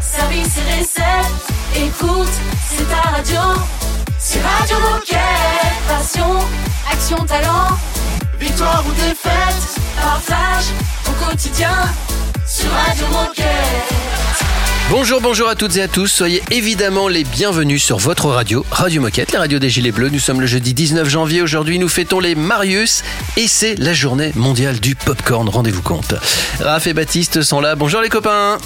service 0.00 0.56
et 0.58 0.80
recettes. 0.80 1.46
Écoute, 1.76 2.28
c'est 2.68 2.88
ta 2.88 3.10
radio. 3.10 3.40
C'est 4.18 4.40
Radio 4.40 4.76
Moquette. 4.80 5.18
Passion, 5.86 6.38
action, 6.90 7.24
talent. 7.24 7.76
Victoire 8.38 8.84
ou 8.86 8.92
défaite, 8.92 9.80
partage 10.00 10.66
au 11.06 11.24
quotidien 11.24 11.74
sur 12.46 12.70
Radio 12.70 13.06
Moquette. 13.08 14.47
Bonjour, 14.90 15.20
bonjour 15.20 15.50
à 15.50 15.54
toutes 15.54 15.76
et 15.76 15.82
à 15.82 15.88
tous. 15.88 16.06
Soyez 16.06 16.42
évidemment 16.50 17.08
les 17.08 17.22
bienvenus 17.22 17.84
sur 17.84 17.98
votre 17.98 18.28
radio, 18.28 18.64
Radio 18.70 19.02
Moquette, 19.02 19.32
la 19.32 19.40
radio 19.40 19.58
des 19.58 19.68
Gilets 19.68 19.92
Bleus. 19.92 20.08
Nous 20.08 20.18
sommes 20.18 20.40
le 20.40 20.46
jeudi 20.46 20.72
19 20.72 21.06
janvier. 21.06 21.42
Aujourd'hui, 21.42 21.78
nous 21.78 21.88
fêtons 21.88 22.20
les 22.20 22.34
Marius 22.34 23.04
et 23.36 23.48
c'est 23.48 23.74
la 23.74 23.92
journée 23.92 24.32
mondiale 24.34 24.80
du 24.80 24.94
popcorn. 24.94 25.46
Rendez-vous 25.46 25.82
compte. 25.82 26.14
Raph 26.60 26.86
et 26.86 26.94
Baptiste 26.94 27.42
sont 27.42 27.60
là. 27.60 27.74
Bonjour 27.74 28.00
les 28.00 28.08
copains. 28.08 28.56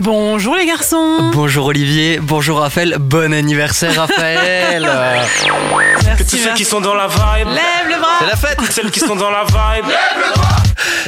Bonjour 0.00 0.56
les 0.56 0.64
garçons. 0.64 1.30
Bonjour 1.34 1.66
Olivier, 1.66 2.20
bonjour 2.22 2.60
Raphaël, 2.60 2.96
bon 2.98 3.34
anniversaire 3.34 3.94
Raphaël. 3.96 4.82
Merci, 6.04 6.24
Tous 6.24 6.36
ceux 6.38 6.54
qui 6.54 6.64
sont 6.64 6.80
dans 6.80 6.94
la 6.94 7.06
vibe, 7.06 7.48
Lève 7.48 7.88
le 7.88 8.00
bras. 8.00 8.16
C'est 8.20 8.26
la 8.26 8.36
fête. 8.36 8.58
celles 8.70 8.90
qui 8.90 9.00
sont 9.00 9.16
dans 9.16 9.30
la 9.30 9.44
vibe. 9.44 9.92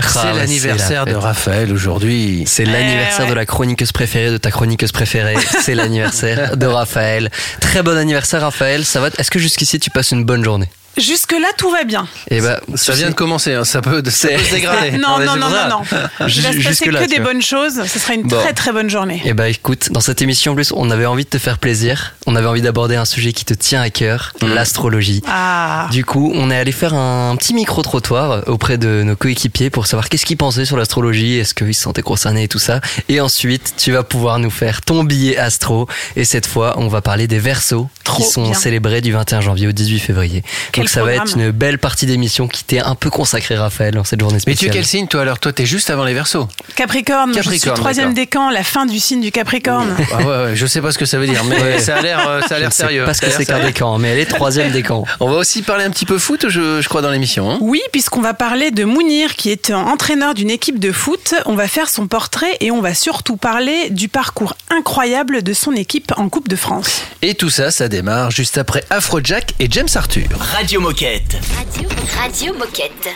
C'est 0.07 0.27
ouais, 0.27 0.33
l'anniversaire 0.35 1.05
c'est 1.05 1.11
de 1.11 1.17
la. 1.17 1.23
Raphaël 1.23 1.73
aujourd'hui. 1.73 2.45
C'est 2.47 2.65
l'anniversaire 2.65 3.25
ouais. 3.25 3.31
de 3.31 3.35
la 3.35 3.47
chroniqueuse 3.47 3.93
préférée 3.93 4.31
de 4.31 4.37
ta 4.37 4.51
chroniqueuse 4.59 4.91
préférée. 4.91 5.37
C'est 5.63 5.77
l'anniversaire 5.77 6.57
de 6.57 6.67
Raphaël. 6.67 7.31
Très 7.61 7.85
bon 7.85 7.97
anniversaire 7.97 8.41
Raphaël. 8.41 8.85
Ça 8.85 9.01
va 9.01 9.09
Est-ce 9.17 9.31
que 9.31 9.39
jusqu'ici 9.39 9.79
tu 9.79 9.89
passes 9.91 10.11
une 10.11 10.25
bonne 10.25 10.43
journée? 10.43 10.69
Jusque-là, 10.99 11.49
tout 11.57 11.71
va 11.71 11.85
bien. 11.85 12.07
Eh 12.31 12.41
ben, 12.41 12.59
Ça 12.75 12.93
vient 12.93 13.05
sais- 13.07 13.11
de 13.11 13.15
commencer, 13.15 13.55
hein. 13.55 13.65
ça, 13.65 13.81
peut, 13.81 14.03
ça 14.11 14.29
peut 14.29 14.39
se 14.39 14.51
dégrader. 14.55 14.91
Non, 14.99 15.19
non, 15.19 15.37
non, 15.37 15.49
non, 15.49 15.69
non. 15.71 15.83
Il 16.29 16.43
va 16.43 16.53
se 16.53 16.57
passer 16.57 16.61
Jusque-là, 16.61 17.05
que 17.05 17.11
des 17.11 17.21
bonnes 17.21 17.43
choses. 17.43 17.83
Ce 17.87 17.99
sera 17.99 18.15
une 18.15 18.23
Bon. 18.23 18.37
très 18.41 18.53
très 18.53 18.73
bonne 18.73 18.91
journée. 18.91 19.23
Eh 19.25 19.33
ben 19.33 19.47
écoute, 19.47 19.91
dans 19.93 20.01
cette 20.01 20.21
émission 20.23 20.53
en 20.53 20.55
plus, 20.55 20.73
on 20.75 20.91
avait 20.91 21.07
envie 21.07 21.25
de 21.25 21.29
te 21.31 21.39
faire 21.39 21.59
plaisir. 21.59 22.15
On 22.27 22.37
avait 22.37 22.47
envie 22.47 22.63
d'aborder 22.63 22.97
un 22.97 23.05
sujet 23.05 23.33
qui 23.33 23.45
te 23.45 23.55
tient 23.55 23.81
à 23.81 23.91
cœur, 23.91 24.33
l'astrologie. 24.43 25.23
Ah. 25.27 25.87
Du 25.91 26.05
coup, 26.05 26.33
on 26.35 26.51
est 26.51 26.57
allé 26.57 26.73
faire 26.73 26.95
un 26.95 27.37
petit 27.37 27.55
micro-trottoir 27.55 28.43
auprès 28.49 28.77
de 28.79 29.03
nos 29.05 29.17
coéquipiers 29.17 29.71
pour 29.71 29.87
savoir 29.87 30.09
qu'est-ce 30.09 30.27
qu'ils 30.27 30.37
pensaient 30.37 30.65
sur 30.65 30.77
l'astrologie, 30.77 31.39
est-ce 31.39 31.55
qu'ils 31.55 31.75
se 31.75 31.83
sentaient 31.83 32.03
concernés 32.03 32.45
et 32.45 32.49
tout 32.49 32.59
ça. 32.59 32.81
Et 33.09 33.21
ensuite, 33.21 33.75
tu 33.77 33.93
vas 33.93 34.03
pouvoir 34.03 34.39
nous 34.39 34.51
faire 34.51 34.83
ton 34.83 35.05
billet 35.05 35.37
astro. 35.37 35.87
Et 36.17 36.25
cette 36.25 36.47
fois, 36.47 36.75
on 36.79 36.89
va 36.89 37.01
parler 37.01 37.27
des 37.29 37.39
versos 37.39 37.89
Trop 38.05 38.23
qui 38.25 38.29
sont 38.29 38.45
bien. 38.45 38.55
célébrés 38.55 39.01
du 39.01 39.13
21 39.13 39.41
janvier 39.41 39.69
au 39.69 39.73
18 39.73 39.99
février. 40.01 40.43
Quel 40.73 40.88
Donc 40.89 40.95
ça 40.95 41.03
va 41.05 41.13
être 41.15 41.37
une 41.37 41.51
belle 41.51 41.79
partie 41.79 42.07
d'émission 42.07 42.49
qui 42.49 42.65
t'est 42.65 42.81
un 42.81 42.95
peu 42.95 43.11
consacrée, 43.11 43.57
Raphaël, 43.57 43.95
dans 43.95 44.05
cette 44.05 44.21
journée 44.21 44.39
Mais 44.39 44.41
tu 44.41 44.51
es 44.51 44.55
spéciale. 44.55 44.75
quel 44.75 44.85
signe 44.87 45.07
toi 45.07 45.21
alors 45.23 45.39
Toi 45.39 45.53
t'es 45.53 45.67
juste 45.67 45.91
avant 45.91 46.05
les 46.05 46.15
versos. 46.15 46.49
Capricorne, 46.77 47.31
je 47.35 47.41
suis 47.41 47.43
Capricorne, 47.51 47.77
troisième 47.77 48.15
décan, 48.15 48.51
la 48.51 48.63
fin 48.63 48.87
du 48.87 48.99
signe 48.99 49.21
du 49.21 49.31
Capricorne. 49.33 49.95
Ah 50.13 50.17
ouais, 50.19 50.25
ouais, 50.25 50.51
je 50.57 50.67
sais 50.67 50.81
pas 50.81 50.91
ce 50.93 50.99
que 50.99 51.05
ça 51.07 51.19
veut 51.19 51.27
dire, 51.27 51.45
mais 51.45 51.59
Ouais. 51.63 51.79
ça 51.81 51.97
a 51.97 52.01
l'air, 52.03 52.27
euh, 52.29 52.41
ça 52.43 52.55
a 52.55 52.59
Je 52.59 52.61
l'air 52.61 52.69
ne 52.69 52.73
sais 52.73 52.83
sérieux. 52.83 53.05
pas 53.05 53.13
ce 53.15 53.21
Ça 53.21 53.27
que 53.27 53.33
a 53.33 53.37
c'est 53.37 53.45
qu'un 53.47 53.59
décan, 53.65 53.99
mais 53.99 54.09
elle 54.11 54.19
est 54.21 54.27
troisième 54.27 54.71
décan. 54.71 55.05
On 55.21 55.29
va 55.29 55.37
aussi 55.37 55.63
parler 55.63 55.85
un 55.85 55.91
petit 55.91 56.07
peu 56.07 56.19
foot, 56.19 56.47
je, 56.49 56.81
je 56.81 56.89
crois, 56.89 57.03
dans 57.03 57.11
l'émission. 57.11 57.51
hein. 57.51 57.59
Oui, 57.61 57.81
puisqu'on 57.93 58.21
va 58.23 58.33
parler 58.33 58.71
de 58.71 58.85
Mounir, 58.85 59.35
qui 59.35 59.51
est 59.51 59.71
entraîneur 59.73 60.35
d'une 60.35 60.51
équipe 60.51 60.79
de 60.79 60.93
foot. 60.93 61.35
On 61.47 61.55
va 61.55 61.69
faire 61.69 61.89
son 61.91 62.07
portrait 62.07 62.57
et 62.61 62.71
on 62.71 62.81
va 62.81 62.95
surtout 62.95 63.37
parler 63.37 63.91
du 63.91 64.09
parcours 64.09 64.55
incroyable 64.71 65.43
de 65.43 65.53
son 65.53 65.73
équipe 65.73 66.13
en 66.17 66.29
Coupe 66.29 66.49
de 66.49 66.57
France. 66.57 67.03
Et 67.23 67.35
tout 67.35 67.51
ça, 67.51 67.71
ça 67.71 67.89
démarre 67.89 68.31
juste 68.31 68.57
après 68.59 68.85
Afrojack 68.91 69.55
et 69.59 69.67
James 69.71 69.89
Arthur. 69.95 70.29
Radio 70.39 70.78
Moquette. 70.81 71.41
Radio, 71.57 71.89
Radio 72.21 72.53
Moquette. 72.53 73.15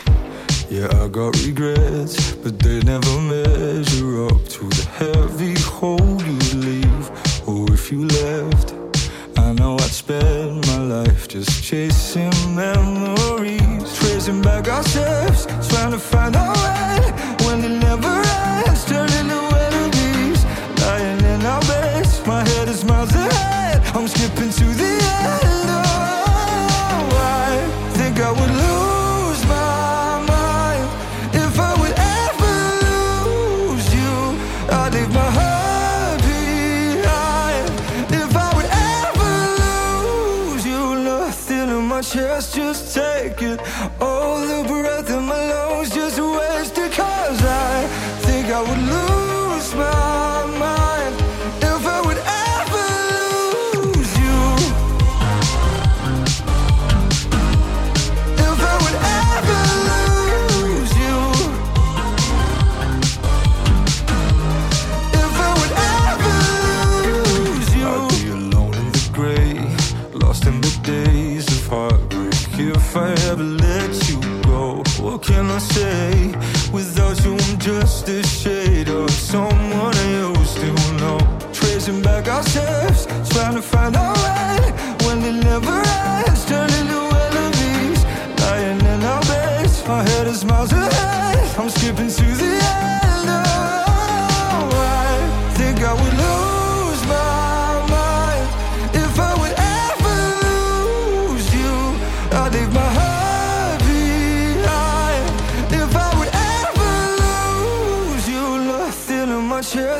Yeah, 0.71 0.89
I 1.03 1.09
got 1.09 1.37
regrets, 1.45 2.33
but 2.33 2.59
they 2.59 2.81
never 2.81 3.21
measure 3.21 4.27
up 4.27 4.45
to 4.49 4.69
the 4.69 4.87
heavy 4.99 5.55
hole 5.61 6.21
you 6.23 6.39
leave. 6.59 7.11
Or 7.47 7.73
if 7.73 7.93
you 7.93 8.07
left, 8.07 8.75
I 9.37 9.53
know 9.53 9.75
I'd 9.75 9.91
spend 9.91 10.67
my 10.67 10.79
life 10.79 11.29
just 11.29 11.63
chasing 11.63 12.33
memories, 12.55 13.97
tracing 13.99 14.43
back 14.43 14.69
our 14.69 14.83
steps, 14.83 15.47
trying 15.69 15.93
to 15.93 15.99
find 15.99 16.37
our 16.37 16.55
way 16.55 17.02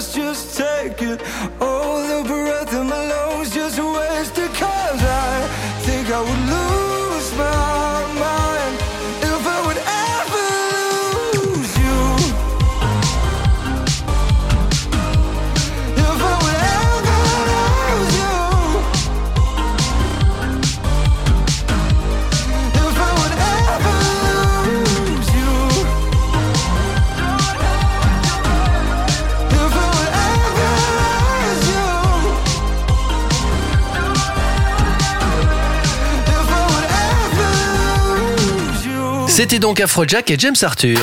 chest, 0.03 0.17
just 0.17 0.57
take 0.59 1.03
it. 1.03 1.23
All 1.61 1.82
C'était 39.35 39.59
donc 39.59 39.81
Afrojack 39.81 40.31
et 40.31 40.37
James 40.39 40.55
Arthur. 40.61 40.99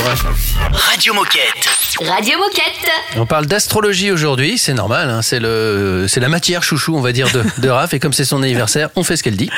Radio 0.71 1.15
Moquette. 1.15 1.88
Radio 2.07 2.37
Moquette. 2.37 2.89
On 3.17 3.25
parle 3.25 3.45
d'astrologie 3.45 4.09
aujourd'hui, 4.09 4.57
c'est 4.57 4.73
normal, 4.73 5.09
hein, 5.09 5.21
c'est 5.21 5.41
le, 5.41 6.05
c'est 6.07 6.21
la 6.21 6.29
matière 6.29 6.63
chouchou, 6.63 6.95
on 6.95 7.01
va 7.01 7.11
dire, 7.11 7.29
de, 7.33 7.43
de 7.57 7.67
Raph, 7.67 7.93
et 7.93 7.99
comme 7.99 8.13
c'est 8.13 8.23
son 8.23 8.41
anniversaire, 8.41 8.89
on 8.95 9.03
fait 9.03 9.17
ce 9.17 9.23
qu'elle 9.23 9.35
dit. 9.35 9.49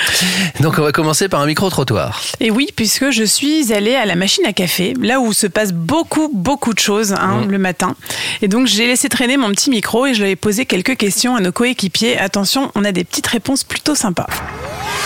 Donc 0.59 0.79
on 0.79 0.81
va 0.81 0.91
commencer 0.91 1.29
par 1.29 1.41
un 1.41 1.45
micro-trottoir. 1.45 2.19
Et 2.39 2.49
oui, 2.49 2.69
puisque 2.75 3.11
je 3.11 3.23
suis 3.23 3.71
allée 3.71 3.93
à 3.93 4.07
la 4.07 4.15
machine 4.15 4.43
à 4.47 4.53
café, 4.53 4.95
là 4.99 5.19
où 5.19 5.33
se 5.33 5.45
passe 5.45 5.71
beaucoup, 5.71 6.31
beaucoup 6.33 6.73
de 6.73 6.79
choses 6.79 7.13
hein, 7.13 7.45
le 7.47 7.59
matin. 7.59 7.95
Et 8.41 8.47
donc 8.47 8.65
j'ai 8.65 8.87
laissé 8.87 9.07
traîner 9.07 9.37
mon 9.37 9.51
petit 9.51 9.69
micro 9.69 10.07
et 10.07 10.15
je 10.15 10.23
lui 10.23 10.31
ai 10.31 10.35
posé 10.35 10.65
quelques 10.65 10.97
questions 10.97 11.35
à 11.35 11.41
nos 11.41 11.51
coéquipiers. 11.51 12.17
Attention, 12.17 12.71
on 12.73 12.83
a 12.83 12.91
des 12.91 13.03
petites 13.03 13.27
réponses 13.27 13.63
plutôt 13.63 13.93
sympas. 13.93 14.27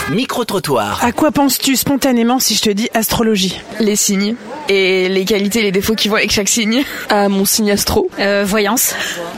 Micro-trottoir. 0.09 1.03
À 1.03 1.11
quoi 1.11 1.31
penses-tu 1.31 1.75
spontanément 1.75 2.39
si 2.39 2.55
je 2.55 2.61
te 2.61 2.69
dis 2.69 2.89
astrologie? 2.93 3.59
Les 3.79 3.95
signes 3.95 4.35
et 4.69 5.09
les 5.09 5.25
qualités 5.25 5.59
et 5.59 5.63
les 5.63 5.71
défauts 5.71 5.95
qui 5.95 6.07
vont 6.07 6.15
avec 6.15 6.31
chaque 6.31 6.47
signe. 6.47 6.83
À 7.25 7.27
mon 7.27 7.43
signe 7.43 7.71
astro. 7.71 8.07
Euh, 8.19 8.43
voyance. 8.45 8.93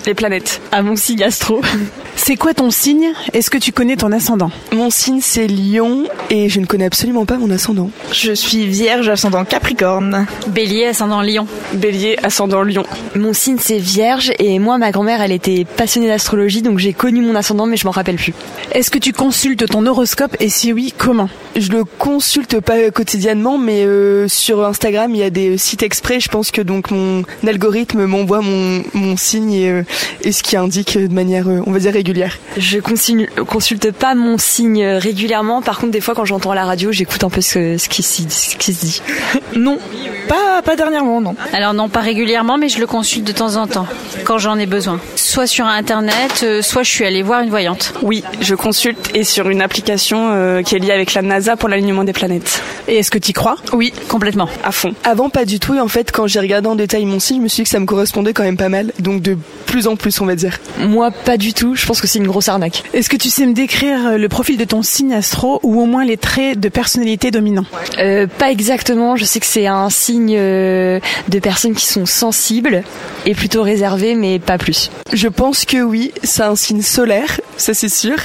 Les 0.06 0.14
planètes. 0.14 0.60
À 0.74 0.82
mon 0.82 0.98
signe 0.98 1.24
astro. 1.24 1.62
C'est 2.18 2.36
quoi 2.36 2.54
ton 2.54 2.72
signe? 2.72 3.14
Est-ce 3.32 3.50
que 3.50 3.58
tu 3.58 3.72
connais 3.72 3.96
ton 3.96 4.12
ascendant? 4.12 4.52
Mon 4.74 4.90
signe 4.90 5.20
c'est 5.22 5.48
Lion 5.48 6.06
et 6.30 6.50
je 6.50 6.60
ne 6.60 6.66
connais 6.66 6.86
absolument 6.86 7.26
pas 7.26 7.38
mon 7.38 7.50
ascendant. 7.52 7.92
Je 8.12 8.34
suis 8.34 8.68
vierge, 8.68 9.08
ascendant 9.08 9.46
Capricorne. 9.46 10.26
Bélier, 10.48 10.88
ascendant 10.88 11.22
Lion. 11.22 11.48
Bélier, 11.74 12.18
ascendant 12.24 12.64
Lion. 12.64 12.84
Mon 13.16 13.34
signe 13.34 13.58
c'est 13.62 13.78
Vierge 13.78 14.34
et 14.40 14.58
moi 14.58 14.80
ma 14.80 14.92
grand-mère 14.92 15.22
elle 15.22 15.32
était 15.32 15.64
passionnée 15.64 16.08
d'astrologie 16.08 16.64
donc 16.64 16.80
j'ai 16.80 16.92
connu 16.92 17.22
mon 17.22 17.36
ascendant 17.36 17.68
mais 17.68 17.78
je 17.78 17.86
m'en 17.86 17.92
rappelle 17.92 18.18
plus. 18.18 18.34
Est-ce 18.72 18.90
que 18.90 18.98
tu 18.98 19.14
consultes 19.14 19.68
ton 19.68 19.86
horoscope? 19.86 20.36
Et 20.40 20.50
si 20.50 20.74
oui, 20.74 20.94
comment? 20.98 21.30
Je 21.56 21.72
le 21.72 21.86
consulte 21.86 22.60
pas 22.60 22.90
quotidiennement 22.90 23.60
mais 23.60 23.86
euh, 23.86 24.28
sur 24.28 24.66
Instagram 24.66 25.14
il 25.14 25.20
y 25.20 25.24
a 25.24 25.30
des 25.30 25.58
sites 25.58 25.84
exprès. 25.84 26.20
Je 26.20 26.30
pense 26.30 26.52
que 26.52 26.62
donc 26.62 26.90
mon 26.90 27.24
algorithme 27.46 27.77
m'envoie 27.96 28.42
mon, 28.42 28.84
mon 28.94 29.18
signe 29.18 29.54
et, 29.54 29.70
euh, 29.70 29.84
et 30.24 30.32
ce 30.32 30.44
qui 30.44 30.56
indique 30.58 30.98
de 30.98 31.14
manière 31.14 31.48
euh, 31.48 31.62
on 31.66 31.72
va 31.72 31.80
dire 31.80 31.94
régulière. 31.94 32.38
Je 32.58 32.80
consigne- 32.80 33.28
consulte 33.48 33.92
pas 33.92 34.16
mon 34.16 34.38
signe 34.38 34.84
régulièrement 34.86 35.62
par 35.62 35.80
contre 35.80 35.92
des 35.92 36.02
fois 36.02 36.16
quand 36.16 36.26
j'entends 36.26 36.54
la 36.54 36.66
radio 36.66 36.92
j'écoute 36.92 37.24
un 37.24 37.30
peu 37.30 37.42
ce, 37.42 37.78
ce, 37.78 37.90
qui, 37.90 38.04
s'y- 38.04 38.28
ce 38.30 38.56
qui 38.56 38.74
se 38.74 38.86
dit. 38.86 39.02
Non, 39.56 39.80
pas, 40.28 40.62
pas 40.62 40.76
dernièrement, 40.76 41.20
non. 41.20 41.36
Alors 41.52 41.74
non, 41.74 41.90
pas 41.90 42.02
régulièrement, 42.02 42.58
mais 42.58 42.70
je 42.70 42.80
le 42.80 42.86
consulte 42.86 43.26
de 43.26 43.32
temps 43.32 43.56
en 43.56 43.66
temps, 43.66 43.88
quand 44.24 44.38
j'en 44.38 44.58
ai 44.60 44.66
besoin. 44.68 45.00
Soit 45.16 45.48
sur 45.48 45.66
Internet, 45.66 46.42
euh, 46.44 46.62
soit 46.62 46.84
je 46.84 46.92
suis 46.92 47.06
allée 47.06 47.24
voir 47.24 47.42
une 47.42 47.50
voyante. 47.50 47.94
Oui, 48.04 48.24
je 48.42 48.54
consulte 48.54 49.10
et 49.16 49.24
sur 49.24 49.50
une 49.50 49.62
application 49.62 50.30
euh, 50.32 50.62
qui 50.62 50.76
est 50.76 50.80
liée 50.80 50.92
avec 50.92 51.14
la 51.16 51.22
NASA 51.24 51.56
pour 51.58 51.70
l'alignement 51.70 52.04
des 52.04 52.14
planètes. 52.14 52.62
Et 52.88 52.98
est-ce 52.98 53.10
que 53.10 53.18
tu 53.18 53.32
y 53.32 53.34
crois? 53.34 53.56
Oui, 53.74 53.92
complètement. 54.10 54.48
À 54.64 54.72
fond. 54.72 54.94
Avant 55.04 55.30
pas 55.30 55.46
du 55.46 55.60
tout 55.60 55.74
et 55.74 55.80
en 55.80 55.88
fait 55.88 56.12
quand 56.12 56.28
j'ai 56.28 56.40
regardé 56.40 56.68
en 56.68 56.76
détail 56.76 57.06
mon 57.06 57.20
signe, 57.20 57.38
je 57.38 57.44
me 57.44 57.48
suis 57.48 57.64
dit 57.64 57.67
que 57.68 57.72
ça 57.72 57.80
me 57.80 57.86
correspondait 57.86 58.34
quand 58.34 58.44
même 58.44 58.58
pas 58.58 58.70
mal. 58.70 58.92
Donc 59.00 59.22
de 59.22 59.38
plus 59.66 59.88
en 59.88 59.96
plus 59.96 60.20
on 60.22 60.26
va 60.26 60.36
dire. 60.36 60.60
Moi 60.80 61.12
pas 61.12 61.38
du 61.38 61.54
tout, 61.54 61.76
je 61.76 61.86
pense 61.86 62.02
que 62.02 62.08
c'est 62.08 62.20
une 62.20 62.28
grosse 62.28 62.48
arnaque. 62.50 62.84
Est-ce 62.94 63.10
que 63.10 63.18
tu 63.18 63.30
sais 63.30 63.46
me 63.46 63.54
décrire 63.54 64.08
euh, 64.08 64.18
le 64.18 64.30
profil 64.30 64.58
de 64.58 64.64
ton 64.64 64.82
signe 64.82 65.14
astro 65.14 65.60
ou 65.64 65.82
au 65.82 65.86
moins 65.86 66.06
les 66.06 66.18
traits 66.18 66.60
de 66.60 66.70
personnalité 66.70 67.32
dominants? 67.32 67.66
Euh, 68.00 68.28
pas 68.28 68.52
exactement, 68.52 69.16
je 69.16 69.26
sais 69.26 69.40
que 69.40 69.46
c'est 69.46 69.68
un 69.68 69.90
signe 69.90 70.36
euh, 70.38 71.00
de 71.30 71.40
personnes 71.40 71.74
qui 71.76 71.86
sont 71.86 72.06
sensibles 72.06 72.84
et 73.26 73.34
plutôt 73.36 73.62
réservées 73.62 74.16
mais 74.16 74.40
pas 74.40 74.58
plus. 74.58 74.90
Je 75.14 75.28
pense 75.28 75.66
que 75.66 75.82
oui, 75.84 76.12
c'est 76.24 76.44
un 76.44 76.56
signe 76.56 76.82
solaire, 76.82 77.40
ça 77.58 77.74
c'est 77.74 77.90
sûr. 77.90 78.16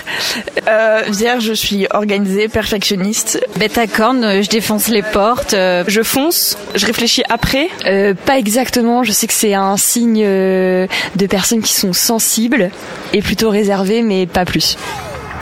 Euh, 0.68 1.02
vierge, 1.08 1.44
je 1.44 1.52
suis 1.52 1.86
organisée, 1.90 2.48
perfectionniste. 2.48 3.40
Bêta 3.58 3.86
corne, 3.86 4.42
je 4.42 4.48
défonce 4.48 4.88
les 4.88 5.02
portes. 5.02 5.54
euh, 5.54 5.84
Je 5.88 6.02
fonce, 6.02 6.56
je 6.74 6.86
réfléchis 6.86 7.22
après. 7.28 7.68
Euh, 7.86 8.14
pas 8.14 8.38
exactement, 8.38 9.02
je 9.04 9.12
sais 9.12 9.21
que 9.26 9.34
c'est 9.34 9.54
un 9.54 9.76
signe 9.76 10.22
euh, 10.24 10.86
de 11.16 11.26
personnes 11.26 11.62
qui 11.62 11.72
sont 11.72 11.92
sensibles 11.92 12.70
et 13.12 13.22
plutôt 13.22 13.50
réservées 13.50 14.02
mais 14.02 14.26
pas 14.26 14.44
plus. 14.44 14.76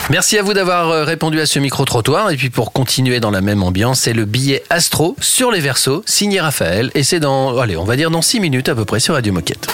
Merci 0.08 0.38
à 0.38 0.42
vous 0.42 0.54
d'avoir 0.54 0.90
euh, 0.90 1.04
répondu 1.04 1.40
à 1.40 1.46
ce 1.46 1.60
micro-trottoir. 1.60 2.30
Et 2.30 2.36
puis 2.36 2.50
pour 2.50 2.72
continuer 2.72 3.20
dans 3.20 3.30
la 3.30 3.40
même 3.40 3.62
ambiance, 3.62 4.00
c'est 4.00 4.12
le 4.12 4.24
billet 4.24 4.64
Astro 4.68 5.14
sur 5.20 5.52
les 5.52 5.60
versos, 5.60 6.02
signé 6.04 6.40
Raphaël. 6.40 6.90
Et 6.94 7.04
c'est 7.04 7.20
dans, 7.20 7.56
allez, 7.58 7.76
on 7.76 7.84
va 7.84 7.94
dire 7.96 8.10
dans 8.10 8.22
6 8.22 8.40
minutes 8.40 8.68
à 8.68 8.74
peu 8.74 8.84
près 8.84 8.98
sur 8.98 9.14
Radio 9.14 9.32
Moquette. 9.32 9.68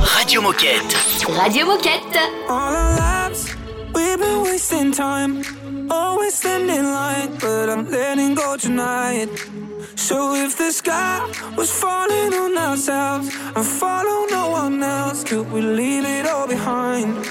Radio 0.00 0.42
Moquette. 0.42 0.96
Radio 1.28 1.66
Moquette. 1.66 2.18
All 2.48 2.74
our 2.74 2.96
lives, 2.96 3.56
we've 3.94 4.18
been 4.18 4.42
wasting 4.42 4.90
time. 4.92 5.42
Always 5.90 6.34
standing 6.34 6.82
line, 6.82 7.30
but 7.38 7.68
I'm 7.68 7.88
letting 7.88 8.34
go 8.34 8.56
tonight. 8.56 9.28
So 9.96 10.34
if 10.34 10.56
the 10.56 10.70
sky 10.72 11.20
was 11.56 11.70
falling 11.70 12.32
on 12.34 12.56
ourselves 12.56 13.28
and 13.56 13.64
follow 13.64 14.26
no 14.30 14.50
one 14.50 14.82
else, 14.82 15.24
could 15.24 15.50
we 15.52 15.60
leave 15.60 16.04
it 16.04 16.26
all 16.26 16.46
behind? 16.46 17.26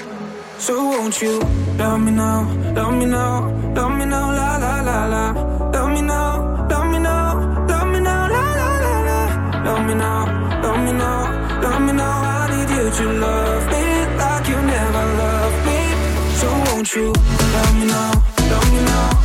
So 0.58 0.74
won't 0.84 1.20
you 1.20 1.40
love 1.76 2.00
me 2.00 2.12
now, 2.12 2.42
love 2.74 2.94
me 2.94 3.06
now, 3.06 3.50
love 3.74 3.92
me 3.98 4.04
now, 4.06 4.30
la 4.32 4.56
la 4.56 4.80
la 4.80 5.06
la. 5.06 5.24
Love 5.72 5.90
me 5.92 6.02
now, 6.02 6.66
love 6.70 6.86
me 6.92 6.98
now, 6.98 7.66
love 7.68 7.88
me 7.92 8.00
now, 8.00 8.28
la 8.28 8.44
la 8.60 8.70
la 8.84 8.94
la. 9.08 9.64
Love 9.64 9.86
me 9.86 9.94
now, 9.94 10.62
love 10.62 10.80
me 10.84 10.92
now, 10.92 11.60
love 11.62 11.80
me 11.82 11.92
now. 11.92 12.22
I 12.22 12.48
need 12.50 12.70
you 12.76 12.90
to 12.90 13.12
love 13.18 13.66
me 13.72 13.84
like 14.16 14.48
you 14.48 14.58
never 14.62 15.04
loved 15.22 15.66
me. 15.66 15.80
So 16.40 16.48
won't 16.66 16.94
you 16.94 17.12
love 17.12 17.74
me 17.78 17.86
now, 17.86 18.12
love 18.50 18.72
me 18.72 18.80
now, 18.84 19.21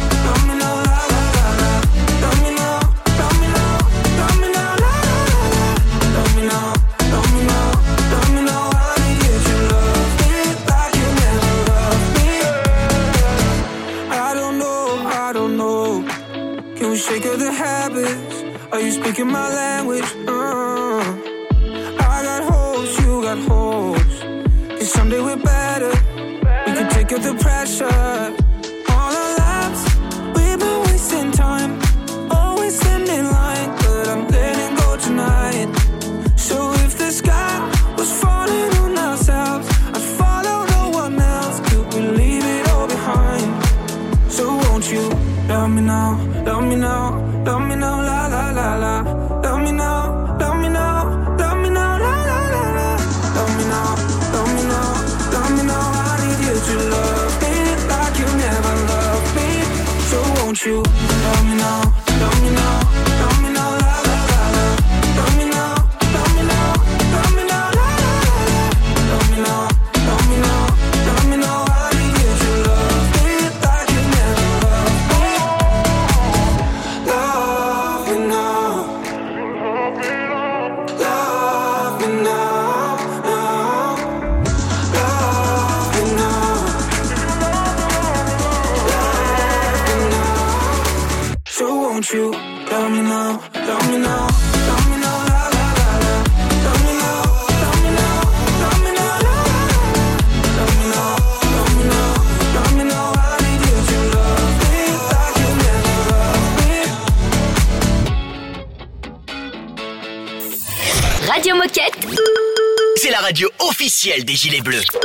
des 114.27 114.35
Gilets 114.35 114.61
Bleus. 114.61 114.96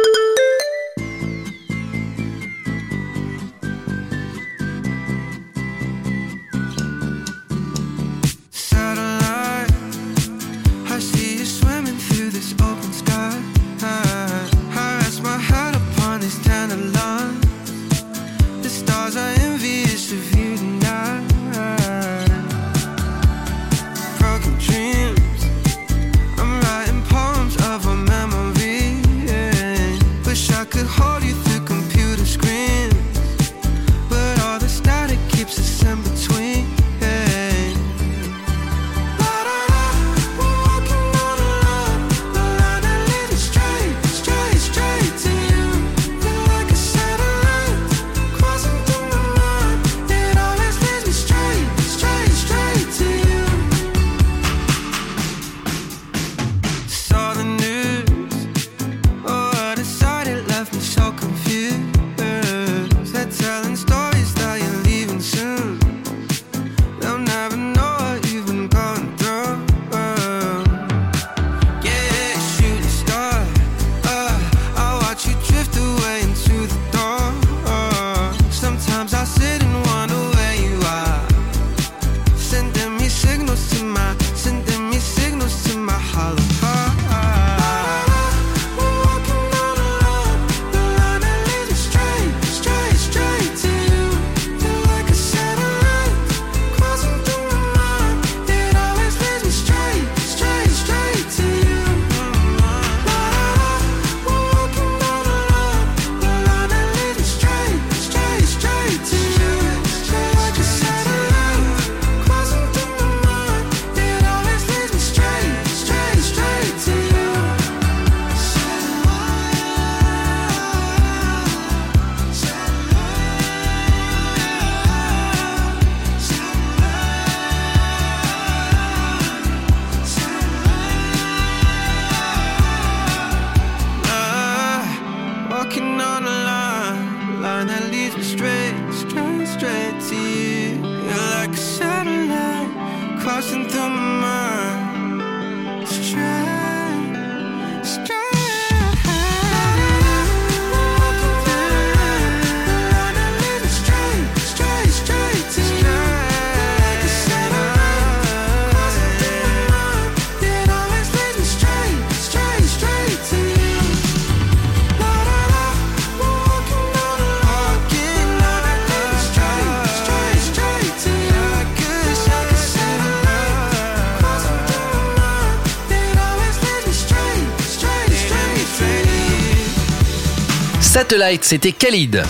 Satellite, 181.02 181.42
c'était 181.42 181.72
Khalid. 181.72 182.22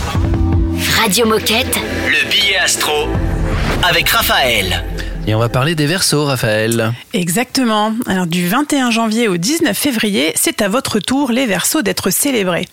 Radio 0.99 1.27
Moquette. 1.27 1.77
Le 2.07 2.27
billet 2.27 2.57
astro 2.57 3.07
avec 3.87 4.09
Raphaël. 4.09 4.83
Et 5.25 5.33
on 5.33 5.39
va 5.39 5.47
parler 5.47 5.73
des 5.73 5.85
versos, 5.85 6.25
Raphaël. 6.25 6.93
Exactement. 7.13 7.93
Alors 8.07 8.27
du 8.27 8.45
21 8.45 8.91
janvier 8.91 9.29
au 9.29 9.37
19 9.37 9.77
février, 9.77 10.33
c'est 10.35 10.61
à 10.61 10.67
votre 10.67 10.99
tour 10.99 11.31
les 11.31 11.45
Verseaux 11.45 11.81
d'être 11.81 12.09
célébrés. 12.09 12.67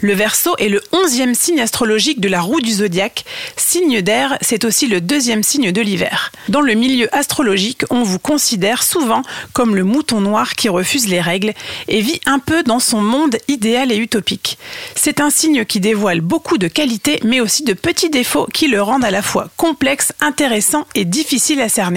Le 0.00 0.12
Verseau 0.12 0.54
est 0.58 0.68
le 0.68 0.82
11e 0.92 1.32
signe 1.32 1.60
astrologique 1.60 2.20
de 2.20 2.28
la 2.28 2.42
roue 2.42 2.60
du 2.60 2.72
zodiaque. 2.72 3.24
Signe 3.56 4.02
d'air, 4.02 4.36
c'est 4.42 4.66
aussi 4.66 4.86
le 4.86 5.00
deuxième 5.00 5.42
signe 5.42 5.72
de 5.72 5.80
l'hiver. 5.80 6.30
Dans 6.50 6.60
le 6.60 6.74
milieu 6.74 7.08
astrologique, 7.16 7.84
on 7.88 8.02
vous 8.02 8.18
considère 8.18 8.82
souvent 8.82 9.22
comme 9.54 9.74
le 9.74 9.84
mouton 9.84 10.20
noir 10.20 10.56
qui 10.56 10.68
refuse 10.68 11.08
les 11.08 11.22
règles 11.22 11.54
et 11.88 12.02
vit 12.02 12.20
un 12.26 12.38
peu 12.38 12.62
dans 12.62 12.80
son 12.80 13.00
monde 13.00 13.38
idéal 13.48 13.90
et 13.90 13.96
utopique. 13.96 14.58
C'est 14.94 15.20
un 15.20 15.30
signe 15.30 15.64
qui 15.64 15.80
dévoile 15.80 16.20
beaucoup 16.20 16.58
de 16.58 16.68
qualités 16.68 17.18
mais 17.24 17.40
aussi 17.40 17.64
de 17.64 17.72
petits 17.72 18.10
défauts 18.10 18.46
qui 18.52 18.68
le 18.68 18.82
rendent 18.82 19.06
à 19.06 19.10
la 19.10 19.22
fois 19.22 19.48
complexe, 19.56 20.12
intéressant 20.20 20.86
et 20.94 21.06
difficile 21.06 21.62
à 21.62 21.70
cerner. 21.70 21.93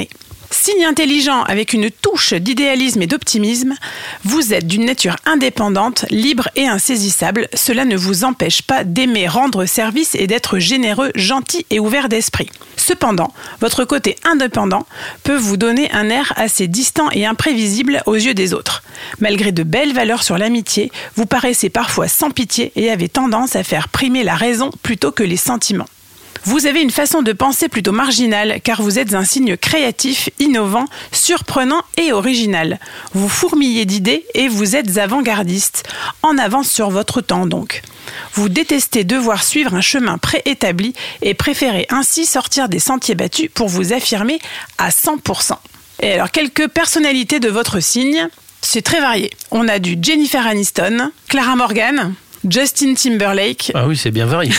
Signe 0.49 0.85
intelligent 0.85 1.43
avec 1.43 1.73
une 1.73 1.89
touche 1.89 2.33
d'idéalisme 2.33 3.01
et 3.01 3.07
d'optimisme, 3.07 3.75
vous 4.23 4.53
êtes 4.53 4.65
d'une 4.65 4.85
nature 4.85 5.17
indépendante, 5.25 6.05
libre 6.09 6.49
et 6.55 6.67
insaisissable. 6.67 7.49
Cela 7.53 7.83
ne 7.83 7.97
vous 7.97 8.23
empêche 8.23 8.61
pas 8.61 8.83
d'aimer 8.83 9.27
rendre 9.27 9.65
service 9.65 10.15
et 10.15 10.25
d'être 10.27 10.59
généreux, 10.59 11.11
gentil 11.15 11.65
et 11.69 11.79
ouvert 11.79 12.07
d'esprit. 12.07 12.49
Cependant, 12.77 13.33
votre 13.59 13.83
côté 13.83 14.15
indépendant 14.23 14.85
peut 15.23 15.35
vous 15.35 15.57
donner 15.57 15.91
un 15.91 16.09
air 16.09 16.31
assez 16.37 16.67
distant 16.67 17.09
et 17.11 17.25
imprévisible 17.25 18.01
aux 18.05 18.15
yeux 18.15 18.33
des 18.33 18.53
autres. 18.53 18.83
Malgré 19.19 19.51
de 19.51 19.63
belles 19.63 19.93
valeurs 19.93 20.23
sur 20.23 20.37
l'amitié, 20.37 20.91
vous 21.15 21.25
paraissez 21.25 21.69
parfois 21.69 22.07
sans 22.07 22.31
pitié 22.31 22.71
et 22.75 22.89
avez 22.89 23.09
tendance 23.09 23.57
à 23.57 23.63
faire 23.63 23.89
primer 23.89 24.23
la 24.23 24.35
raison 24.35 24.71
plutôt 24.83 25.11
que 25.11 25.23
les 25.23 25.37
sentiments. 25.37 25.87
Vous 26.47 26.65
avez 26.65 26.81
une 26.81 26.91
façon 26.91 27.23
de 27.23 27.33
penser 27.33 27.67
plutôt 27.67 27.91
marginale 27.91 28.61
car 28.63 28.81
vous 28.81 28.99
êtes 28.99 29.13
un 29.13 29.25
signe 29.25 29.57
créatif, 29.57 30.29
innovant, 30.39 30.85
surprenant 31.11 31.81
et 31.97 32.13
original. 32.13 32.79
Vous 33.13 33.27
fourmillez 33.27 33.83
d'idées 33.83 34.25
et 34.33 34.47
vous 34.47 34.77
êtes 34.77 34.97
avant-gardiste, 34.97 35.83
en 36.21 36.37
avance 36.37 36.69
sur 36.69 36.89
votre 36.89 37.19
temps 37.19 37.47
donc. 37.47 37.81
Vous 38.33 38.47
détestez 38.47 39.03
devoir 39.03 39.43
suivre 39.43 39.75
un 39.75 39.81
chemin 39.81 40.17
préétabli 40.17 40.93
et 41.21 41.33
préférez 41.33 41.85
ainsi 41.89 42.25
sortir 42.25 42.69
des 42.69 42.79
sentiers 42.79 43.15
battus 43.15 43.49
pour 43.53 43.67
vous 43.67 43.91
affirmer 43.91 44.39
à 44.77 44.87
100%. 44.87 45.51
Et 46.01 46.13
alors 46.13 46.31
quelques 46.31 46.69
personnalités 46.69 47.41
de 47.41 47.49
votre 47.49 47.81
signe, 47.81 48.29
c'est 48.61 48.83
très 48.83 49.01
varié. 49.01 49.31
On 49.51 49.67
a 49.67 49.79
du 49.79 49.97
Jennifer 50.01 50.47
Aniston, 50.47 51.11
Clara 51.27 51.57
Morgan, 51.57 52.13
Justin 52.47 52.93
Timberlake. 52.93 53.71
Ah 53.73 53.85
oui, 53.87 53.97
c'est 53.97 54.11
bien 54.11 54.25
varié. 54.25 54.51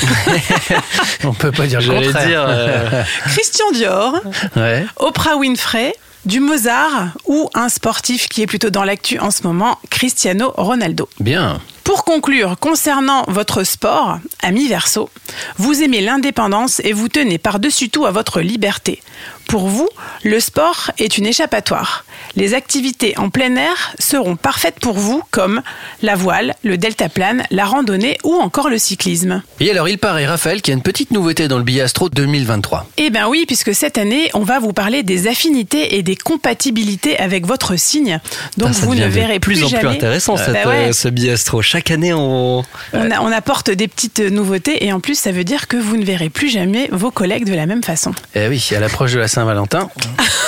On 1.25 1.32
peut 1.32 1.52
pas 1.52 1.66
dire 1.66 1.80
le 1.80 1.87
J'allais 1.87 2.06
contraire. 2.06 2.26
dire, 2.28 2.44
euh, 2.49 3.02
Christian 3.26 3.70
Dior, 3.73 4.14
Ouais. 4.56 4.85
Oprah 4.97 5.37
Winfrey, 5.37 5.94
du 6.25 6.40
Mozart 6.40 7.08
ou 7.26 7.49
un 7.54 7.68
sportif 7.68 8.28
qui 8.28 8.42
est 8.42 8.47
plutôt 8.47 8.70
dans 8.70 8.85
l'actu 8.85 9.18
en 9.18 9.30
ce 9.30 9.42
moment, 9.44 9.78
Cristiano 9.90 10.52
Ronaldo. 10.56 11.08
Bien. 11.20 11.61
Pour 11.88 12.04
conclure, 12.04 12.59
concernant 12.61 13.25
votre 13.28 13.64
sport, 13.64 14.18
ami 14.42 14.68
Verseau, 14.68 15.09
vous 15.57 15.83
aimez 15.83 16.02
l'indépendance 16.02 16.83
et 16.85 16.92
vous 16.92 17.09
tenez 17.09 17.38
par-dessus 17.38 17.88
tout 17.88 18.04
à 18.04 18.11
votre 18.11 18.42
liberté. 18.42 19.00
Pour 19.47 19.68
vous, 19.68 19.88
le 20.25 20.38
sport 20.40 20.90
est 20.99 21.16
une 21.16 21.25
échappatoire. 21.25 22.04
Les 22.37 22.52
activités 22.52 23.16
en 23.16 23.30
plein 23.30 23.57
air 23.57 23.95
seront 23.99 24.37
parfaites 24.37 24.78
pour 24.78 24.99
vous 24.99 25.23
comme 25.30 25.62
la 26.02 26.14
voile, 26.16 26.54
le 26.62 26.76
deltaplane, 26.76 27.45
la 27.50 27.64
randonnée 27.64 28.18
ou 28.25 28.35
encore 28.35 28.68
le 28.68 28.76
cyclisme. 28.76 29.42
Et 29.61 29.71
alors, 29.71 29.88
il 29.88 29.97
paraît, 29.97 30.26
Raphaël, 30.26 30.61
qu'il 30.61 30.73
y 30.73 30.75
a 30.75 30.76
une 30.76 30.83
petite 30.83 31.12
nouveauté 31.12 31.49
dans 31.49 31.57
le 31.57 31.64
billet 31.64 31.80
astro 31.80 32.11
2023. 32.11 32.87
Eh 32.99 33.09
bien 33.09 33.26
oui, 33.26 33.45
puisque 33.47 33.75
cette 33.75 33.97
année, 33.97 34.30
on 34.35 34.42
va 34.42 34.59
vous 34.59 34.75
parler 34.75 35.02
des 35.02 35.28
affinités 35.28 35.97
et 35.97 36.02
des 36.02 36.16
compatibilités 36.16 37.18
avec 37.18 37.47
votre 37.47 37.76
signe. 37.76 38.21
Donc 38.59 38.75
ça 38.75 38.85
vous 38.85 38.95
ne 38.95 39.07
verrez 39.07 39.40
plus, 39.40 39.54
plus, 39.54 39.64
en 39.64 39.68
jamais. 39.68 39.80
plus 39.80 39.88
intéressant 39.88 40.35
Bah 40.35 40.45
cette, 40.45 40.66
ouais. 40.66 40.88
euh, 40.90 40.92
ce 40.92 41.09
billet 41.09 41.33
astro. 41.33 41.62
Chaque 41.78 41.92
année, 41.92 42.12
on. 42.12 42.64
On, 42.92 43.11
a- 43.12 43.20
on 43.20 43.30
apporte 43.30 43.70
des 43.70 43.87
petites 43.87 44.18
nouveautés 44.18 44.85
et 44.85 44.92
en 44.92 44.99
plus 44.99 45.16
ça 45.16 45.30
veut 45.30 45.44
dire 45.44 45.68
que 45.68 45.76
vous 45.76 45.97
ne 45.97 46.04
verrez 46.04 46.28
plus 46.28 46.49
jamais 46.49 46.88
vos 46.90 47.12
collègues 47.12 47.44
de 47.44 47.54
la 47.54 47.66
même 47.66 47.85
façon. 47.85 48.11
Eh 48.35 48.49
oui, 48.49 48.68
à 48.76 48.80
l'approche 48.80 49.12
de 49.12 49.20
la 49.20 49.28
Saint-Valentin, 49.28 49.88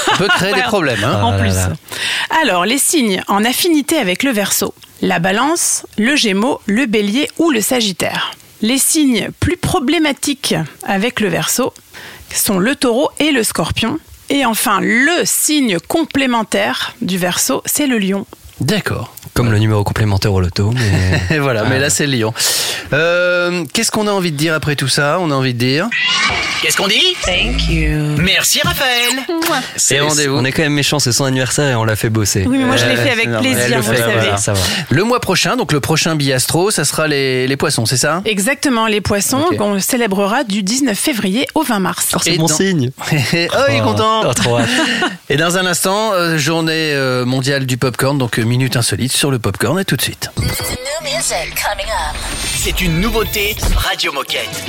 ça 0.06 0.16
peut 0.18 0.26
créer 0.26 0.52
des 0.54 0.62
problèmes. 0.62 1.04
hein. 1.04 1.22
en 1.22 1.30
Ah 1.34 1.38
plus. 1.38 1.54
là. 1.54 1.70
Alors 2.42 2.64
les 2.64 2.78
signes 2.78 3.22
en 3.28 3.44
affinité 3.44 3.96
avec 3.96 4.24
le 4.24 4.32
Verseau 4.32 4.74
la 5.02 5.20
Balance, 5.20 5.86
le 5.96 6.16
Gémeaux, 6.16 6.60
le 6.66 6.86
Bélier 6.86 7.28
ou 7.38 7.52
le 7.52 7.60
Sagittaire. 7.60 8.32
Les 8.60 8.76
signes 8.78 9.28
plus 9.38 9.56
problématiques 9.56 10.56
avec 10.82 11.20
le 11.20 11.28
Verseau 11.28 11.72
sont 12.34 12.58
le 12.58 12.74
Taureau 12.74 13.08
et 13.20 13.30
le 13.30 13.44
Scorpion. 13.44 13.98
Et 14.30 14.44
enfin, 14.44 14.80
le 14.82 15.22
signe 15.24 15.78
complémentaire 15.88 16.94
du 17.00 17.18
Verseau, 17.18 17.62
c'est 17.66 17.86
le 17.86 17.98
Lion. 17.98 18.26
D'accord. 18.60 19.14
Comme 19.34 19.50
le 19.52 19.58
numéro 19.58 19.84
complémentaire 19.84 20.32
au 20.32 20.40
loto, 20.40 20.72
mais. 20.74 21.20
Et 21.36 21.38
voilà, 21.38 21.64
mais 21.64 21.78
là 21.78 21.88
c'est 21.90 22.06
le 22.06 22.16
lion. 22.16 22.34
Euh, 22.92 23.64
Qu'est-ce 23.72 23.90
qu'on 23.90 24.06
a 24.06 24.10
envie 24.10 24.32
de 24.32 24.36
dire 24.36 24.54
après 24.54 24.76
tout 24.76 24.88
ça 24.88 25.18
On 25.20 25.30
a 25.30 25.34
envie 25.34 25.54
de 25.54 25.58
dire? 25.58 25.88
Qu'est-ce 26.62 26.76
qu'on 26.76 26.88
dit? 26.88 27.02
Thank 27.24 27.68
you. 27.70 28.16
Merci 28.18 28.60
Raphaël. 28.62 29.10
Et 29.90 30.00
rendez-vous. 30.00 30.36
On 30.36 30.44
est 30.44 30.52
quand 30.52 30.62
même 30.62 30.74
méchant, 30.74 30.98
c'est 30.98 31.12
son 31.12 31.24
anniversaire 31.24 31.70
et 31.70 31.74
on 31.74 31.84
l'a 31.84 31.96
fait 31.96 32.10
bosser. 32.10 32.44
Oui, 32.46 32.58
mais 32.58 32.64
moi 32.64 32.76
je 32.76 32.84
l'ai 32.84 32.90
Ouais, 32.96 33.02
fait 33.02 33.10
avec 33.12 33.28
c'est 33.32 33.38
plaisir, 33.40 33.76
le 33.76 33.82
vous 33.82 33.94
savez. 33.94 34.12
voilà. 34.12 34.36
Ça 34.36 34.52
va. 34.52 34.60
Le 34.90 35.04
mois 35.04 35.20
prochain, 35.20 35.56
donc 35.56 35.72
le 35.72 35.80
prochain 35.80 36.16
biastro, 36.16 36.70
ça 36.70 36.84
sera 36.84 37.06
les, 37.08 37.46
les 37.46 37.56
poissons, 37.56 37.86
c'est 37.86 37.96
ça? 37.96 38.20
Exactement, 38.26 38.86
les 38.86 39.00
poissons 39.00 39.44
qu'on 39.56 39.78
célébrera 39.80 40.44
du 40.44 40.62
19 40.62 40.98
février 40.98 41.46
au 41.54 41.62
20 41.62 41.78
mars. 41.78 42.08
Oh, 42.14 42.18
c'est 42.22 42.36
mon 42.36 42.46
dans- 42.46 42.54
signe. 42.54 42.90
Oh, 43.10 43.56
il 43.68 43.76
est 43.76 43.80
content 43.80 44.22
Oh, 44.28 44.34
trop. 44.34 44.58
Et 45.30 45.36
dans 45.36 45.56
un 45.56 45.64
instant, 45.66 46.12
euh, 46.12 46.36
journée 46.36 46.92
euh, 46.92 47.24
mondiale 47.24 47.64
du 47.64 47.76
popcorn, 47.78 48.18
donc 48.18 48.38
euh, 48.38 48.42
minute 48.44 48.76
insolite 48.76 49.12
sur 49.20 49.30
le 49.30 49.38
popcorn, 49.38 49.78
et 49.78 49.84
tout 49.84 49.96
de 49.96 50.00
suite. 50.00 50.30
C'est 52.56 52.80
une 52.80 53.00
nouveauté 53.00 53.54
Radio 53.76 54.14
Moquette. 54.14 54.64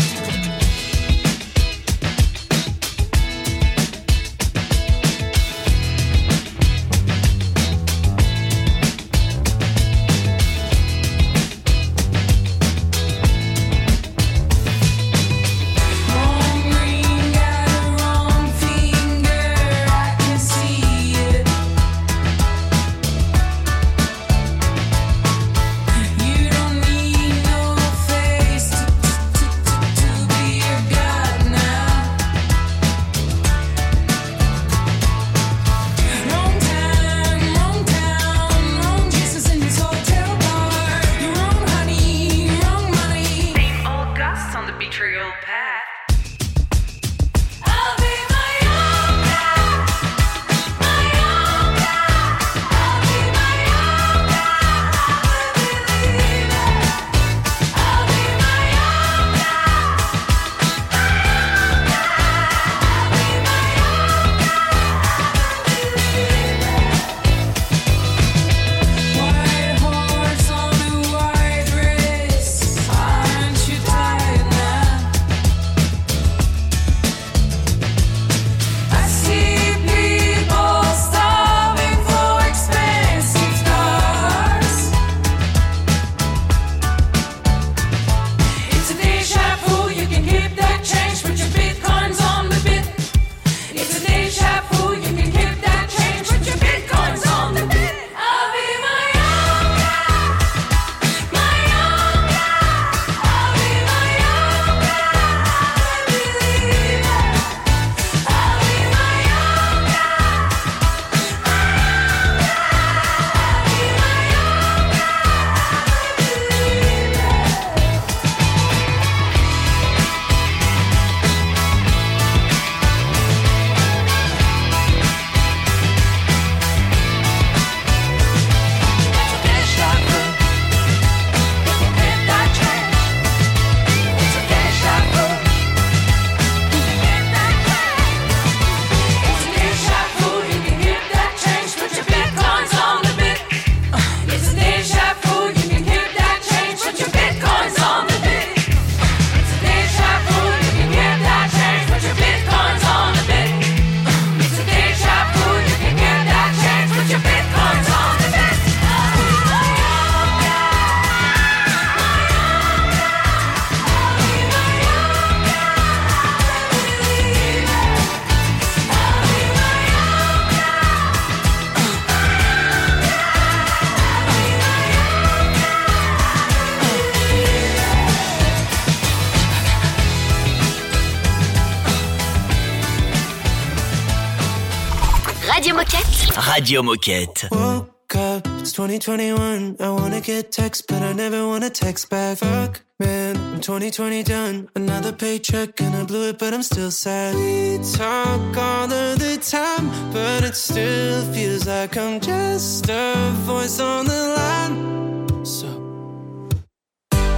Radio 186.62 186.84
Moquette. 186.84 187.50
Woke 187.50 188.15
up, 188.15 188.45
it's 188.60 188.71
2021. 188.74 189.78
I 189.80 189.89
wanna 189.89 190.21
get 190.21 190.52
text, 190.52 190.86
but 190.88 191.02
I 191.02 191.12
never 191.12 191.47
wanna 191.47 191.71
text 191.71 192.12
back. 192.12 192.38
Fuck, 192.38 192.82
man, 193.00 193.36
I'm 193.36 193.62
2020 193.62 194.21
done. 194.21 194.69
Another 194.76 195.12
paycheck 195.12 195.82
and 195.82 195.95
I 195.95 196.04
blew 196.04 196.30
it, 196.30 196.38
but 196.38 196.54
I'm 196.54 196.62
still 196.62 196.91
sad. 196.91 197.34
We 197.34 197.80
talk 197.97 198.56
all 198.56 198.93
of 198.93 199.17
the 199.17 199.38
time, 199.41 199.89
but 200.13 200.43
it 200.43 200.56
still 200.56 201.26
feels 201.34 201.65
like 201.65 201.97
I'm 201.97 202.19
just 202.19 202.88
a 202.89 203.32
voice 203.50 203.80
on 203.80 204.06
the 204.06 204.24
line. 204.38 205.43
So, 205.43 205.67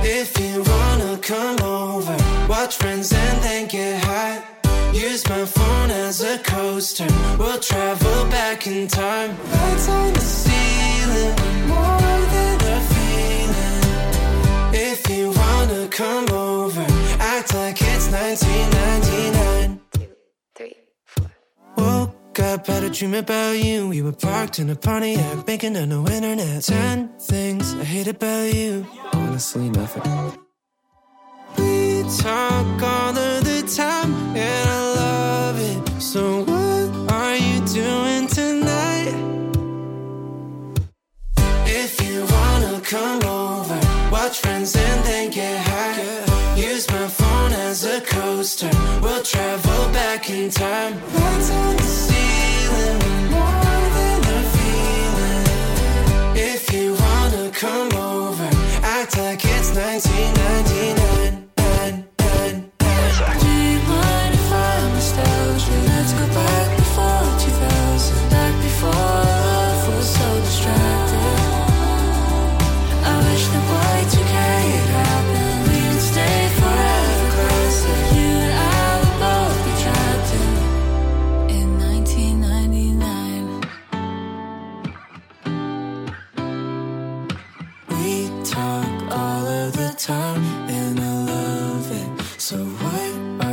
if 0.03 0.38
you 0.38 0.63
wanna 0.63 1.17
come 1.21 1.62
over, 1.62 2.17
watch 2.49 2.75
friends 2.75 3.13
and 3.13 3.41
then 3.41 3.67
get 3.69 4.03
high. 4.03 4.52
Use 4.93 5.27
my 5.27 5.45
phone 5.45 5.91
as 5.91 6.21
a 6.21 6.38
coaster. 6.39 7.08
We'll 7.39 7.60
travel 7.60 8.25
back 8.29 8.67
in 8.67 8.88
time. 8.88 9.32
Lights 9.51 9.89
on 9.89 10.13
the 10.13 10.21
ceiling, 10.21 11.36
more 11.67 12.21
than 12.36 12.62
a 12.75 12.79
feeling. 12.93 13.82
If 14.73 15.10
you 15.10 15.32
wanna 15.32 15.88
come 15.89 16.29
over, 16.29 16.86
act 17.19 17.53
like 17.56 17.82
it's 17.82 18.08
1999. 18.12 19.79
Woke 21.77 22.39
up, 22.39 22.67
had 22.67 22.84
a 22.84 22.89
dream 22.89 23.15
about 23.15 23.58
you. 23.58 23.89
We 23.89 24.01
were 24.01 24.13
parked 24.13 24.60
in 24.60 24.69
a 24.69 24.75
Pontiac, 24.75 25.47
making 25.47 25.75
a 25.75 25.86
no 25.86 26.08
internet. 26.08 26.63
Ten 26.63 27.10
things 27.19 27.73
I 27.75 27.84
hate 27.84 28.08
about 28.08 28.53
you. 28.53 28.86
Honestly, 29.13 29.69
nothing. 29.69 30.03
We 31.58 32.03
talk 32.19 32.82
all 32.82 33.17
of 33.17 33.43
the 33.43 33.62
time, 33.75 34.12
and 34.36 34.69
I 34.69 34.82
time. 50.49 51.12
I 93.13 93.52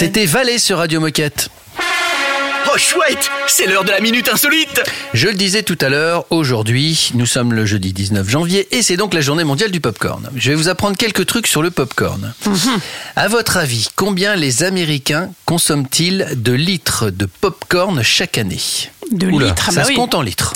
C'était 0.00 0.24
Valais 0.24 0.56
sur 0.56 0.78
Radio 0.78 0.98
Moquette. 0.98 1.50
Oh 2.72 2.78
chouette, 2.78 3.28
c'est 3.48 3.66
l'heure 3.66 3.84
de 3.84 3.90
la 3.90 4.00
minute 4.00 4.30
insolite. 4.32 4.80
Je 5.12 5.28
le 5.28 5.34
disais 5.34 5.62
tout 5.62 5.76
à 5.82 5.90
l'heure, 5.90 6.24
aujourd'hui, 6.30 7.10
nous 7.12 7.26
sommes 7.26 7.52
le 7.52 7.66
jeudi 7.66 7.92
19 7.92 8.26
janvier 8.26 8.66
et 8.74 8.80
c'est 8.80 8.96
donc 8.96 9.12
la 9.12 9.20
journée 9.20 9.44
mondiale 9.44 9.70
du 9.70 9.80
popcorn. 9.80 10.30
Je 10.36 10.50
vais 10.50 10.56
vous 10.56 10.68
apprendre 10.70 10.96
quelques 10.96 11.26
trucs 11.26 11.46
sur 11.46 11.60
le 11.60 11.70
popcorn. 11.70 12.32
À 13.14 13.28
votre 13.28 13.58
avis, 13.58 13.88
combien 13.94 14.36
les 14.36 14.62
Américains 14.62 15.28
consomment-ils 15.44 16.28
de 16.34 16.52
litres 16.52 17.10
de 17.10 17.26
popcorn 17.26 18.02
chaque 18.02 18.38
année? 18.38 18.56
De 19.12 19.26
Oula, 19.26 19.48
litres, 19.48 19.66
ah 19.68 19.72
Ça 19.72 19.80
bah 19.80 19.84
se 19.84 19.88
oui. 19.90 19.96
compte 19.96 20.14
en 20.14 20.22
litres. 20.22 20.54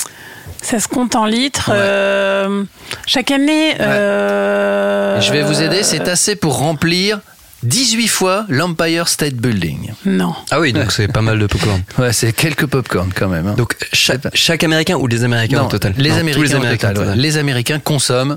Ça 0.62 0.80
se 0.80 0.88
compte 0.88 1.14
en 1.16 1.26
litres. 1.26 1.70
euh, 1.70 2.64
chaque 3.06 3.30
année. 3.30 3.74
euh, 3.78 5.20
Je 5.20 5.30
vais 5.32 5.42
vous 5.42 5.60
aider, 5.60 5.82
c'est 5.82 6.08
assez 6.08 6.34
pour 6.34 6.56
remplir 6.56 7.20
18 7.64 8.08
fois 8.08 8.46
l'Empire 8.48 9.08
State 9.08 9.34
Building. 9.34 9.92
Non. 10.06 10.34
Ah 10.50 10.60
oui, 10.60 10.72
donc 10.72 10.92
c'est 10.92 11.08
pas 11.08 11.22
mal 11.22 11.38
de 11.38 11.46
popcorn. 11.46 11.82
Ouais, 11.98 12.12
c'est 12.12 12.32
quelques 12.32 12.66
popcorn 12.66 13.10
quand 13.14 13.28
même. 13.28 13.46
hein. 13.46 13.54
Donc 13.56 13.74
chaque, 13.92 14.22
chaque 14.34 14.62
Américain 14.64 14.96
ou 14.96 15.06
les 15.06 15.24
Américains 15.24 15.58
Non, 15.58 15.66
au 15.66 15.70
total? 15.70 15.94
Les 15.96 16.10
Non, 16.10 16.16
tous 16.16 16.20
Américains, 16.54 16.90
au 16.90 16.92
total, 16.94 16.98
ouais. 16.98 17.16
Les 17.16 17.36
Américains 17.38 17.78
consomment 17.78 18.36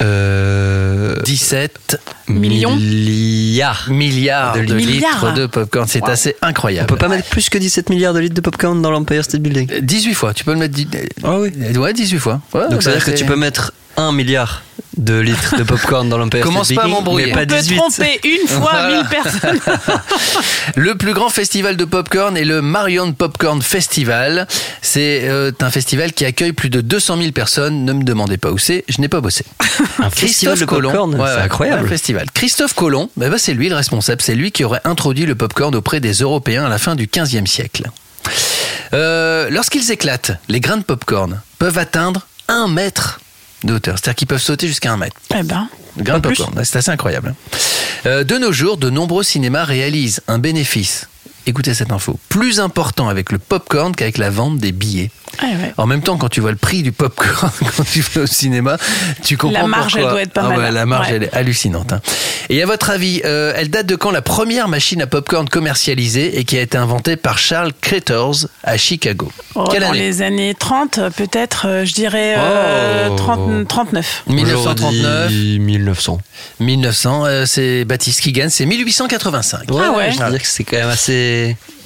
Euh, 0.00 1.16
17 1.24 2.00
Millions? 2.28 2.76
milliards. 2.76 3.86
milliards 3.90 4.56
de, 4.56 4.64
De 4.64 4.74
litres 4.74 5.32
de 5.34 5.46
popcorn. 5.46 5.86
C'est 5.88 6.08
assez 6.08 6.36
On 6.42 6.46
incroyable. 6.46 6.86
peut 6.86 6.96
pas 6.96 7.08
mettre 7.08 7.28
plus 7.28 7.48
que 7.48 7.58
17 7.58 7.90
milliards 7.90 8.14
de 8.14 8.20
litres 8.20 8.34
de 8.34 8.40
popcorn 8.40 8.80
dans 8.80 8.90
l'Empire 8.90 9.24
State 9.24 9.40
Building? 9.42 9.80
18 9.80 10.14
fois, 10.14 10.34
tu 10.34 10.44
peux 10.44 10.52
le 10.52 10.58
mettre. 10.58 10.74
dix- 10.74 10.86
Ah 11.24 11.38
oui. 11.40 11.50
Ouais, 11.76 11.92
18 11.92 12.18
fois. 12.18 12.40
Ouais, 12.54 12.68
Donc 12.70 12.82
ça 12.82 12.90
bah, 12.90 12.96
veut 12.96 12.96
dire 12.98 13.04
que 13.06 13.10
c'est- 13.12 13.16
tu 13.16 13.24
peux 13.24 13.36
mettre 13.36 13.72
1 13.96 14.12
milliard 14.12 14.62
de 14.98 15.18
litres 15.18 15.56
de 15.56 15.62
popcorn 15.62 16.08
dans 16.08 16.18
l'Empire 16.18 16.42
Commence 16.42 16.72
pas 16.72 16.82
à 16.82 16.86
m'embrouiller. 16.88 17.32
On 17.32 17.38
peut 17.38 17.46
18. 17.46 17.76
tromper 17.76 18.20
une 18.24 18.48
fois 18.48 18.70
Voilà. 18.72 18.96
1000 18.98 19.06
personnes. 19.08 19.60
Le 20.76 20.94
plus 20.96 21.14
grand 21.14 21.28
festival 21.28 21.76
de 21.76 21.84
popcorn 21.84 22.36
est 22.36 22.44
le 22.44 22.60
Marion 22.62 23.12
Popcorn 23.12 23.62
Festival. 23.62 24.46
C'est 24.82 25.22
euh, 25.28 25.52
un 25.60 25.70
festival 25.70 26.12
qui 26.12 26.24
accueille 26.24 26.52
plus 26.52 26.70
de 26.70 26.80
200 26.80 27.18
000 27.18 27.32
personnes. 27.32 27.84
Ne 27.84 27.92
me 27.92 28.02
demandez 28.02 28.36
pas 28.38 28.50
où 28.50 28.58
c'est, 28.58 28.84
je 28.88 29.00
n'ai 29.00 29.08
pas 29.08 29.20
bossé. 29.20 29.44
Un 30.00 30.10
festival 30.10 30.58
de 30.58 30.64
popcorn, 30.64 31.14
Ouais, 31.14 31.28
c'est 31.34 31.40
incroyable. 31.42 31.86
un 31.86 31.88
festival. 31.88 32.26
Christophe 32.34 32.74
Colomb, 32.74 33.08
bah, 33.16 33.28
bah, 33.30 33.36
c'est 33.38 33.54
lui 33.54 33.68
le 33.68 33.74
responsable. 33.76 34.20
C'est 34.22 34.34
lui 34.34 34.52
qui 34.52 34.64
aurait 34.64 34.80
introduit 34.84 35.26
le 35.26 35.34
popcorn 35.34 35.74
auprès 35.74 36.00
des 36.00 36.12
Européens 36.14 36.64
à 36.66 36.68
la 36.68 36.78
fin 36.78 36.94
du 36.96 37.06
15e 37.06 37.46
siècle. 37.46 37.84
Euh, 38.94 39.48
Lorsqu'ils 39.50 39.90
éclatent, 39.90 40.32
les 40.48 40.60
grains 40.60 40.78
de 40.78 40.82
popcorn 40.82 41.40
peuvent 41.58 41.78
atteindre 41.78 42.26
un 42.48 42.68
mètre 42.68 43.20
de 43.64 43.74
hauteur. 43.74 43.96
C'est-à-dire 43.98 44.16
qu'ils 44.16 44.28
peuvent 44.28 44.42
sauter 44.42 44.66
jusqu'à 44.68 44.92
un 44.92 44.96
mètre. 44.96 45.16
Eh 45.36 45.42
ben. 45.42 45.68
Grain 45.96 46.18
de 46.18 46.28
popcorn, 46.28 46.54
c'est 46.64 46.78
assez 46.78 46.90
incroyable. 46.90 47.34
Euh, 48.06 48.22
de 48.22 48.38
nos 48.38 48.52
jours, 48.52 48.76
de 48.76 48.88
nombreux 48.88 49.24
cinémas 49.24 49.64
réalisent 49.64 50.20
un 50.28 50.38
bénéfice. 50.38 51.07
Écoutez 51.48 51.72
cette 51.72 51.92
info. 51.92 52.18
Plus 52.28 52.60
important 52.60 53.08
avec 53.08 53.32
le 53.32 53.38
popcorn 53.38 53.94
qu'avec 53.96 54.18
la 54.18 54.28
vente 54.28 54.58
des 54.58 54.70
billets. 54.70 55.10
Ah 55.40 55.44
ouais. 55.46 55.72
En 55.78 55.86
même 55.86 56.02
temps, 56.02 56.18
quand 56.18 56.28
tu 56.28 56.40
vois 56.42 56.50
le 56.50 56.56
prix 56.58 56.82
du 56.82 56.92
popcorn 56.92 57.50
quand 57.76 57.84
tu 57.90 58.00
vas 58.00 58.22
au 58.22 58.26
cinéma, 58.26 58.76
tu 59.24 59.36
comprends 59.38 59.62
La 59.62 59.66
marge, 59.66 59.92
pourquoi. 59.92 60.00
elle 60.02 60.10
doit 60.12 60.22
être 60.22 60.32
pas 60.32 60.42
Ah 60.44 60.48
mal. 60.50 60.58
ouais, 60.58 60.70
la 60.70 60.84
marge, 60.86 61.08
Ouais. 61.08 61.14
elle 61.16 61.22
est 61.24 61.34
hallucinante. 61.34 61.92
hein. 61.94 62.00
Et 62.50 62.62
à 62.62 62.66
votre 62.66 62.90
avis, 62.90 63.22
euh, 63.24 63.52
elle 63.56 63.70
date 63.70 63.86
de 63.86 63.96
quand 63.96 64.10
la 64.10 64.20
première 64.20 64.68
machine 64.68 65.00
à 65.00 65.06
popcorn 65.06 65.48
commercialisée 65.48 66.38
et 66.38 66.44
qui 66.44 66.58
a 66.58 66.60
été 66.60 66.76
inventée 66.76 67.16
par 67.16 67.38
Charles 67.38 67.72
Cretors 67.80 68.46
à 68.64 68.76
Chicago? 68.76 69.30
Oh, 69.54 69.64
Quelle 69.70 69.82
dans 69.82 69.90
année? 69.90 70.00
les 70.00 70.20
années 70.22 70.54
30, 70.58 71.00
peut-être, 71.16 71.66
euh, 71.66 71.84
je 71.86 71.94
dirais 71.94 72.34
euh, 72.36 73.08
Oh. 73.10 73.16
30 73.16 73.68
39. 73.68 74.24
1939, 74.26 75.26
Aujourd'hui, 75.30 75.58
1900. 75.60 76.18
1900, 76.60 77.24
euh, 77.26 77.44
c'est 77.46 77.84
Baptiste 77.84 78.20
qui 78.20 78.32
gagne, 78.32 78.48
c'est 78.50 78.66
1885. 78.66 79.60
Ah 79.70 79.92
ouais. 79.92 80.10
Je 80.12 80.22
veux 80.22 80.30
dire 80.30 80.40
que 80.42 80.46
c'est 80.46 80.64
quand 80.64 80.76
même 80.76 80.88
assez. 80.88 81.37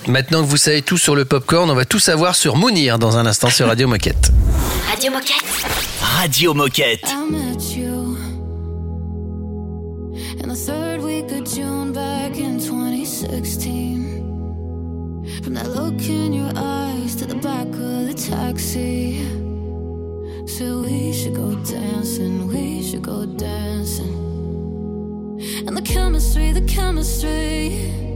Maintenant 0.08 0.42
que 0.42 0.48
vous 0.48 0.56
savez 0.56 0.82
tout 0.82 0.98
sur 0.98 1.14
le 1.14 1.24
popcorn, 1.24 1.70
on 1.70 1.74
va 1.74 1.84
tout 1.84 2.00
savoir 2.00 2.34
sur 2.34 2.56
Mounir 2.56 2.98
dans 2.98 3.16
un 3.16 3.26
instant 3.26 3.50
sur 3.50 3.68
Radio 3.68 3.86
Moquette. 3.86 4.32
Radio 4.90 5.12
Moquette. 5.12 5.44
Radio 6.00 6.54
Moquette. 6.54 7.04
I 7.06 7.30
met 7.30 7.76
you 7.76 8.16
in 10.42 10.48
the 10.48 10.56
third 10.56 11.00
week 11.02 11.30
of 11.30 11.44
June 11.44 11.92
back 11.92 12.36
in 12.36 12.58
2016. 12.58 14.22
From 15.42 15.54
that 15.54 15.68
look 15.68 16.08
in 16.08 16.32
your 16.32 16.50
eyes 16.56 17.14
to 17.16 17.26
the 17.26 17.36
back 17.36 17.68
of 17.68 18.06
the 18.08 18.14
taxi. 18.14 19.20
So 20.46 20.82
we 20.82 21.12
should 21.12 21.34
go 21.34 21.54
dancing, 21.64 22.48
we 22.48 22.82
should 22.82 23.02
go 23.02 23.24
dancing. 23.24 24.18
And 25.66 25.76
the 25.76 25.82
chemistry, 25.82 26.52
the 26.52 26.62
chemistry. 26.62 28.11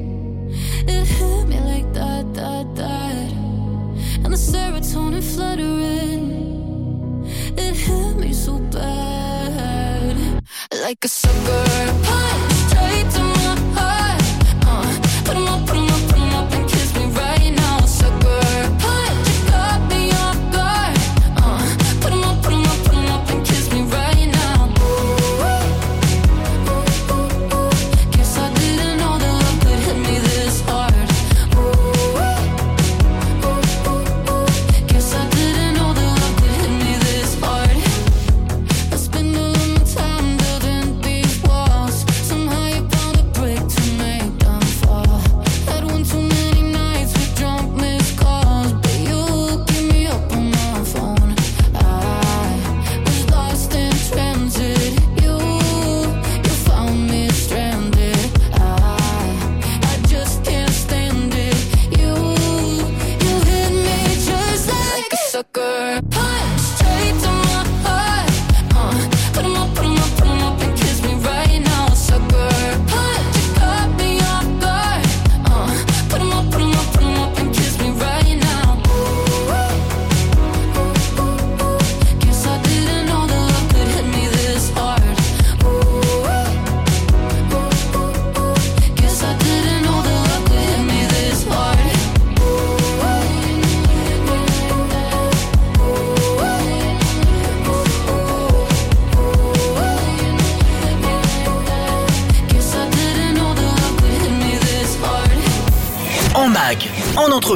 It 0.48 1.06
hit 1.06 1.48
me 1.48 1.60
like 1.60 1.92
that, 1.94 2.32
that, 2.34 2.74
that. 2.76 3.32
And 4.24 4.32
the 4.32 4.36
serotonin 4.36 5.22
fluttering. 5.22 6.24
It 7.56 7.74
hit 7.74 8.16
me 8.16 8.32
so 8.32 8.58
bad. 8.58 10.16
Like 10.82 11.04
a 11.04 11.08
sucker 11.08 11.64
punch 12.06 12.52
straight 12.68 13.08
to 13.16 13.22
my 13.22 13.56
heart. 13.76 14.22
Uh, 14.66 15.00
put 15.24 15.36
em 15.36 15.48
up, 15.48 15.66
put 15.66 15.76
em 15.76 15.85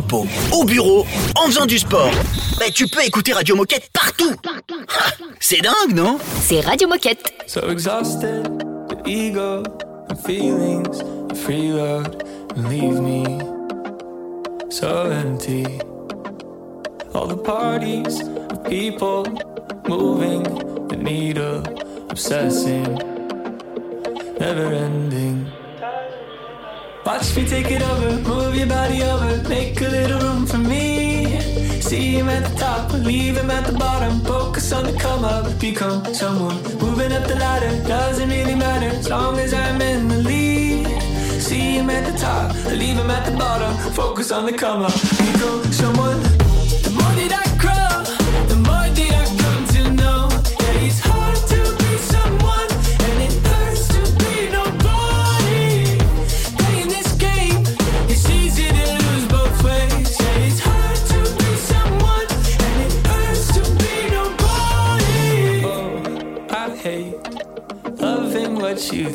repos, 0.00 0.26
au 0.52 0.64
bureau, 0.64 1.04
en 1.36 1.46
faisant 1.46 1.66
du 1.66 1.78
sport. 1.78 2.10
Mais 2.58 2.70
tu 2.70 2.86
peux 2.86 3.04
écouter 3.04 3.32
Radio 3.32 3.54
Moquette 3.54 3.90
partout. 3.92 4.34
Ah, 4.46 5.10
c'est 5.38 5.60
dingue, 5.60 5.94
non? 5.94 6.18
C'est 6.40 6.60
Radio 6.60 6.88
Moquette. 6.88 7.32
So 7.46 7.68
exhausted, 7.70 8.44
the 8.88 8.96
ego, 9.06 9.62
the 10.08 10.16
feelings, 10.16 10.98
the 11.28 11.34
freeload, 11.34 12.22
leave 12.56 13.00
me 13.00 13.24
so 14.70 15.10
empty. 15.10 15.64
All 17.14 17.26
the 17.26 17.36
parties, 17.36 18.20
the 18.48 18.58
people, 18.68 19.24
moving 19.88 20.42
the 20.88 20.96
needle, 20.96 21.62
obsessing. 22.08 23.09
Watch 27.30 27.38
me 27.38 27.46
take 27.46 27.70
it 27.70 27.80
over, 27.80 28.28
move 28.28 28.56
your 28.56 28.66
body 28.66 29.04
over, 29.04 29.48
make 29.48 29.80
a 29.80 29.88
little 29.88 30.18
room 30.18 30.46
for 30.46 30.58
me. 30.58 31.38
See 31.80 32.18
him 32.18 32.28
at 32.28 32.42
the 32.50 32.58
top, 32.58 32.92
leave 32.92 33.36
him 33.36 33.52
at 33.52 33.64
the 33.68 33.78
bottom. 33.78 34.18
Focus 34.22 34.72
on 34.72 34.82
the 34.82 34.98
come 34.98 35.24
up, 35.24 35.60
become 35.60 36.12
someone. 36.12 36.60
Moving 36.80 37.12
up 37.12 37.28
the 37.28 37.36
ladder 37.36 37.70
doesn't 37.86 38.28
really 38.28 38.56
matter 38.56 38.88
as 38.88 39.08
long 39.08 39.38
as 39.38 39.54
I'm 39.54 39.80
in 39.80 40.08
the 40.08 40.16
lead. 40.16 40.86
See 41.40 41.76
him 41.78 41.88
at 41.88 42.12
the 42.12 42.18
top, 42.18 42.52
leave 42.66 42.96
him 42.96 43.10
at 43.10 43.24
the 43.30 43.38
bottom. 43.38 43.76
Focus 43.92 44.32
on 44.32 44.46
the 44.46 44.52
come 44.52 44.82
up, 44.82 44.92
become 44.92 45.62
someone. 45.72 46.39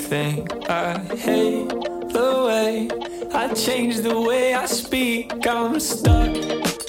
everything. 0.06 0.48
I 0.70 1.00
hate 1.16 1.70
the 1.70 2.44
way 2.46 2.90
I 3.34 3.54
change 3.54 3.98
the 3.98 4.20
way 4.20 4.54
I 4.54 4.66
speak. 4.66 5.32
I'm 5.48 5.80
stuck, 5.80 6.30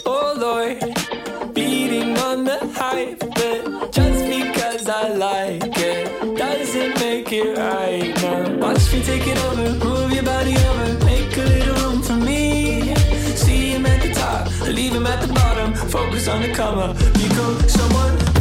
oh 0.05 0.35
Lord, 0.37 1.55
beating 1.55 2.17
on 2.19 2.45
the 2.45 2.59
hype. 2.75 3.21
But 3.21 3.93
just 3.93 4.25
because 4.25 4.89
I 4.89 5.15
like 5.15 5.79
it 5.79 6.37
doesn't 6.37 7.01
make 7.01 7.33
it 7.33 7.57
right 7.57 8.15
now. 8.23 8.59
Watch 8.59 8.93
me 8.93 9.03
take 9.03 9.27
it 9.27 9.39
over, 9.45 9.85
move 9.85 10.13
your 10.13 10.25
body 10.25 10.57
over, 10.57 11.05
make 11.05 11.37
a 11.37 11.43
little 11.43 11.91
room 11.91 12.03
for 12.03 12.17
me. 12.17 12.95
See 13.35 13.71
him 13.71 13.87
at 13.87 14.03
the 14.03 14.13
top, 14.13 14.49
leave 14.67 14.93
him 14.93 15.07
at 15.07 15.27
the 15.27 15.33
bottom. 15.33 15.75
Focus 15.75 16.29
on 16.29 16.43
the 16.43 16.53
cover, 16.53 16.93
become 16.93 17.21
You 17.21 17.29
go, 17.35 17.67
someone. 17.67 18.36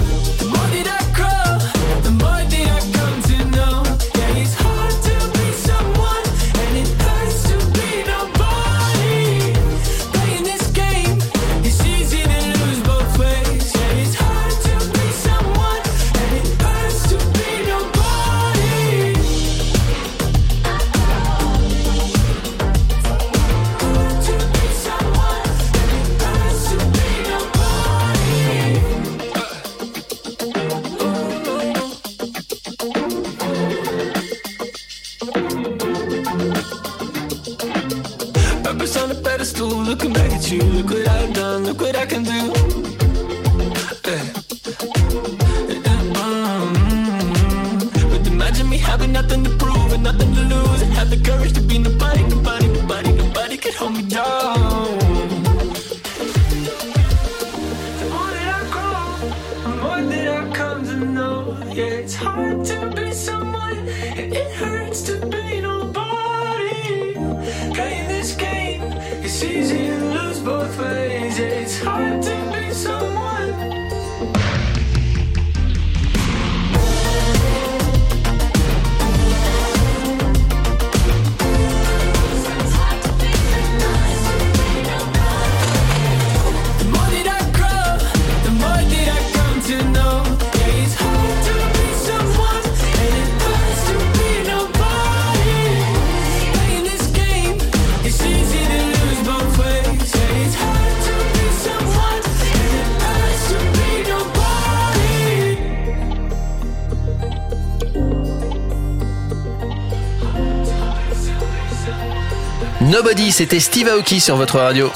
Nobody, 112.95 113.33
c'était 113.33 113.59
Steve 113.59 113.89
Aoki 113.89 114.21
sur 114.21 114.37
votre 114.37 114.57
radio. 114.57 114.89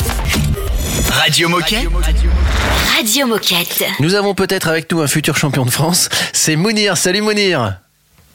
Radio 1.11 1.49
Moquette. 1.49 1.85
Radio 2.95 3.27
Moquette. 3.27 3.83
Nous 3.99 4.15
avons 4.15 4.33
peut-être 4.33 4.69
avec 4.69 4.89
nous 4.89 5.01
un 5.01 5.07
futur 5.07 5.35
champion 5.35 5.65
de 5.65 5.69
France. 5.69 6.07
C'est 6.31 6.55
Mounir. 6.55 6.95
Salut 6.95 7.19
Mounir. 7.19 7.81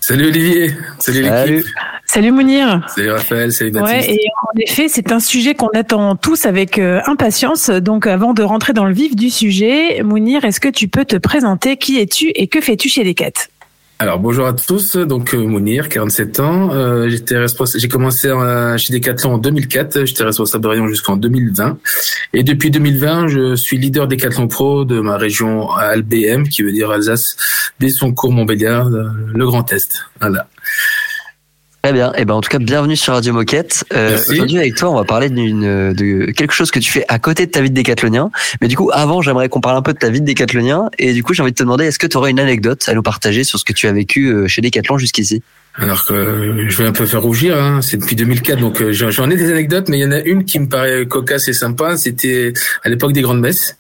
Salut 0.03 0.27
Olivier. 0.27 0.77
Salut 0.99 1.23
l'équipe. 1.23 1.65
Salut 2.05 2.31
Mounir. 2.31 2.87
Salut 2.95 3.13
Raphaël. 3.13 3.53
Salut 3.53 3.71
Baptiste. 3.71 4.11
Ouais, 4.11 4.15
et 4.15 4.29
en 4.43 4.59
effet, 4.59 4.89
c'est 4.89 5.11
un 5.13 5.21
sujet 5.21 5.55
qu'on 5.55 5.69
attend 5.69 6.15
tous 6.15 6.45
avec 6.45 6.79
euh, 6.79 7.01
impatience. 7.07 7.71
Donc, 7.71 8.07
avant 8.07 8.35
de 8.35 8.43
rentrer 8.43 8.75
dans 8.75 8.85
le 8.85 8.93
vif 8.93 9.17
du 9.17 9.31
sujet, 9.31 10.03
Mounir, 10.03 10.45
est-ce 10.45 10.61
que 10.61 10.69
tu 10.69 10.89
peux 10.89 11.07
te 11.07 11.17
présenter? 11.17 11.79
Qui 11.79 11.99
es-tu 11.99 12.29
et 12.35 12.49
que 12.49 12.61
fais-tu 12.61 12.91
chez 12.91 13.03
Decat? 13.03 13.49
Alors 14.01 14.19
bonjour 14.19 14.45
à 14.47 14.53
tous, 14.53 14.97
donc 14.97 15.35
euh, 15.35 15.47
Mounir, 15.47 15.89
47 15.89 16.41
ans. 16.41 16.71
Euh, 16.73 17.09
j'étais 17.09 17.39
responsable, 17.39 17.81
j'ai 17.81 17.89
commencé 17.89 18.27
euh, 18.27 18.77
chez 18.77 18.93
Decathlon 18.93 19.35
en 19.35 19.39
2004. 19.39 20.05
J'étais 20.05 20.25
responsable 20.25 20.65
de 20.65 20.69
rayon 20.69 20.89
jusqu'en 20.89 21.17
2020. 21.17 21.79
Et 22.33 22.43
depuis 22.43 22.73
2020, 22.73 23.29
je 23.29 23.55
suis 23.55 23.79
leader 23.79 24.09
Decathlon 24.09 24.49
Pro 24.49 24.85
de 24.85 24.99
ma 24.99 25.17
région 25.17 25.71
ALBM, 25.71 26.49
qui 26.49 26.63
veut 26.63 26.73
dire 26.73 26.91
Alsace, 26.91 27.37
Besson-Cours, 27.79 28.33
Montbéliard, 28.33 28.89
euh, 28.89 29.11
le 29.33 29.47
Grand 29.47 29.73
Est. 29.73 30.05
Voilà. 30.21 30.49
Très 31.85 31.93
bien. 31.93 32.15
Et 32.15 32.25
ben 32.25 32.33
en 32.33 32.41
tout 32.41 32.49
cas, 32.49 32.59
bienvenue 32.59 32.97
sur 32.97 33.13
Radio 33.13 33.35
Moquette. 33.35 33.85
Euh. 33.93 34.19
Aujourd'hui 34.31 34.57
avec 34.57 34.75
toi, 34.75 34.89
on 34.89 34.95
va 34.95 35.05
parler 35.05 35.29
d'une 35.29 35.93
de 35.93 36.31
quelque 36.31 36.55
chose 36.55 36.71
que 36.71 36.79
tu 36.79 36.91
fais 36.91 37.05
à 37.09 37.19
côté 37.19 37.45
de 37.45 37.51
ta 37.51 37.61
vie 37.61 37.69
de 37.69 37.75
décathlonien. 37.75 38.31
Mais 38.63 38.69
du 38.69 38.77
coup, 38.79 38.91
avant, 38.91 39.21
j'aimerais 39.21 39.51
qu'on 39.51 39.61
parle 39.61 39.77
un 39.77 39.83
peu 39.83 39.93
de 39.93 39.99
ta 39.99 40.09
vie 40.09 40.23
de 40.23 40.25
décathlonien. 40.25 40.89
Et 40.99 41.13
du 41.13 41.23
coup, 41.23 41.35
j'ai 41.35 41.43
envie 41.43 41.53
de 41.53 41.57
te 41.59 41.63
demander, 41.63 41.85
est-ce 41.85 41.99
que 41.99 42.07
tu 42.07 42.17
aurais 42.17 42.31
une 42.31 42.41
anecdote 42.41 42.89
à 42.89 42.95
nous 42.95 43.03
partager 43.03 43.45
sur 43.45 43.59
ce 43.59 43.67
que 43.67 43.75
tu 43.75 43.87
as 43.87 43.93
vécu 43.93 44.29
euh, 44.29 44.49
chez 44.49 44.63
Decathlon 44.63 44.97
jusqu'ici? 44.97 45.43
Alors 45.77 46.07
que 46.07 46.15
euh, 46.15 46.69
je 46.69 46.77
vais 46.79 46.89
un 46.89 46.93
peu 46.93 47.05
faire 47.05 47.21
rougir, 47.21 47.59
hein. 47.59 47.83
c'est 47.83 47.97
depuis 47.97 48.15
2004, 48.15 48.61
donc 48.61 48.81
euh, 48.81 48.93
j'en 48.93 49.29
ai 49.29 49.37
des 49.37 49.51
anecdotes, 49.51 49.89
mais 49.89 49.99
il 49.99 50.03
y 50.03 50.07
en 50.07 50.13
a 50.13 50.21
une 50.21 50.45
qui 50.45 50.61
me 50.61 50.69
paraît 50.69 51.05
cocasse 51.05 51.49
et 51.49 51.53
sympa. 51.53 51.97
C'était 51.97 52.53
à 52.85 52.89
l'époque 52.89 53.13
des 53.13 53.23
grandes 53.23 53.41
messes, 53.41 53.77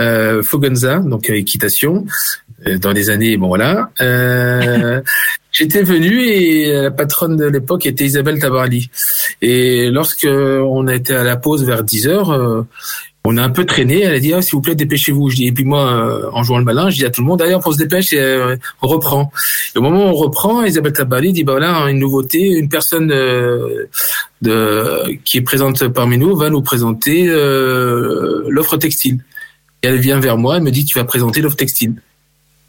euh, 0.00 0.42
Fogonza, 0.42 0.98
donc 0.98 1.30
euh, 1.30 1.34
équitation, 1.34 2.06
euh, 2.66 2.76
dans 2.78 2.90
les 2.90 3.10
années, 3.10 3.36
bon 3.36 3.46
voilà. 3.46 3.88
J'étais 5.58 5.82
venu 5.82 6.22
et 6.22 6.70
la 6.72 6.92
patronne 6.92 7.36
de 7.36 7.46
l'époque 7.46 7.84
était 7.84 8.04
Isabelle 8.04 8.38
Tabarly. 8.38 8.90
Et 9.42 9.90
lorsque 9.90 10.28
on 10.28 10.86
a 10.86 10.94
été 10.94 11.16
à 11.16 11.24
la 11.24 11.36
pause 11.36 11.64
vers 11.64 11.82
10 11.82 12.06
heures, 12.06 12.30
euh, 12.30 12.62
on 13.24 13.36
a 13.36 13.42
un 13.42 13.50
peu 13.50 13.66
traîné. 13.66 14.02
Elle 14.02 14.14
a 14.14 14.20
dit 14.20 14.32
ah, 14.32 14.40
s'il 14.40 14.52
vous 14.52 14.60
plaît 14.60 14.76
dépêchez-vous. 14.76 15.28
Et 15.40 15.50
puis 15.50 15.64
moi 15.64 15.92
euh, 15.92 16.30
en 16.32 16.44
jouant 16.44 16.58
le 16.58 16.64
malin, 16.64 16.90
je 16.90 16.98
dis 16.98 17.04
à 17.04 17.10
tout 17.10 17.22
le 17.22 17.26
monde 17.26 17.40
d'ailleurs 17.40 17.60
on 17.66 17.72
se 17.72 17.78
dépêche 17.78 18.12
et 18.12 18.20
euh, 18.20 18.54
on 18.82 18.86
reprend. 18.86 19.32
Et 19.74 19.78
au 19.80 19.82
moment 19.82 20.06
où 20.06 20.08
on 20.10 20.12
reprend, 20.12 20.62
Isabelle 20.62 20.92
Tabarly 20.92 21.32
dit 21.32 21.42
bah 21.42 21.54
voilà 21.54 21.90
une 21.90 21.98
nouveauté, 21.98 22.40
une 22.40 22.68
personne 22.68 23.10
euh, 23.10 23.88
de 24.42 25.18
qui 25.24 25.38
est 25.38 25.42
présente 25.42 25.88
parmi 25.88 26.18
nous 26.18 26.36
va 26.36 26.50
nous 26.50 26.62
présenter 26.62 27.26
l'offre 27.26 28.76
textile. 28.76 29.24
Et 29.82 29.88
elle 29.88 29.98
vient 29.98 30.20
vers 30.20 30.38
moi, 30.38 30.58
elle 30.58 30.62
me 30.62 30.70
dit 30.70 30.84
tu 30.84 30.96
vas 30.96 31.04
présenter 31.04 31.40
l'offre 31.40 31.56
textile 31.56 31.96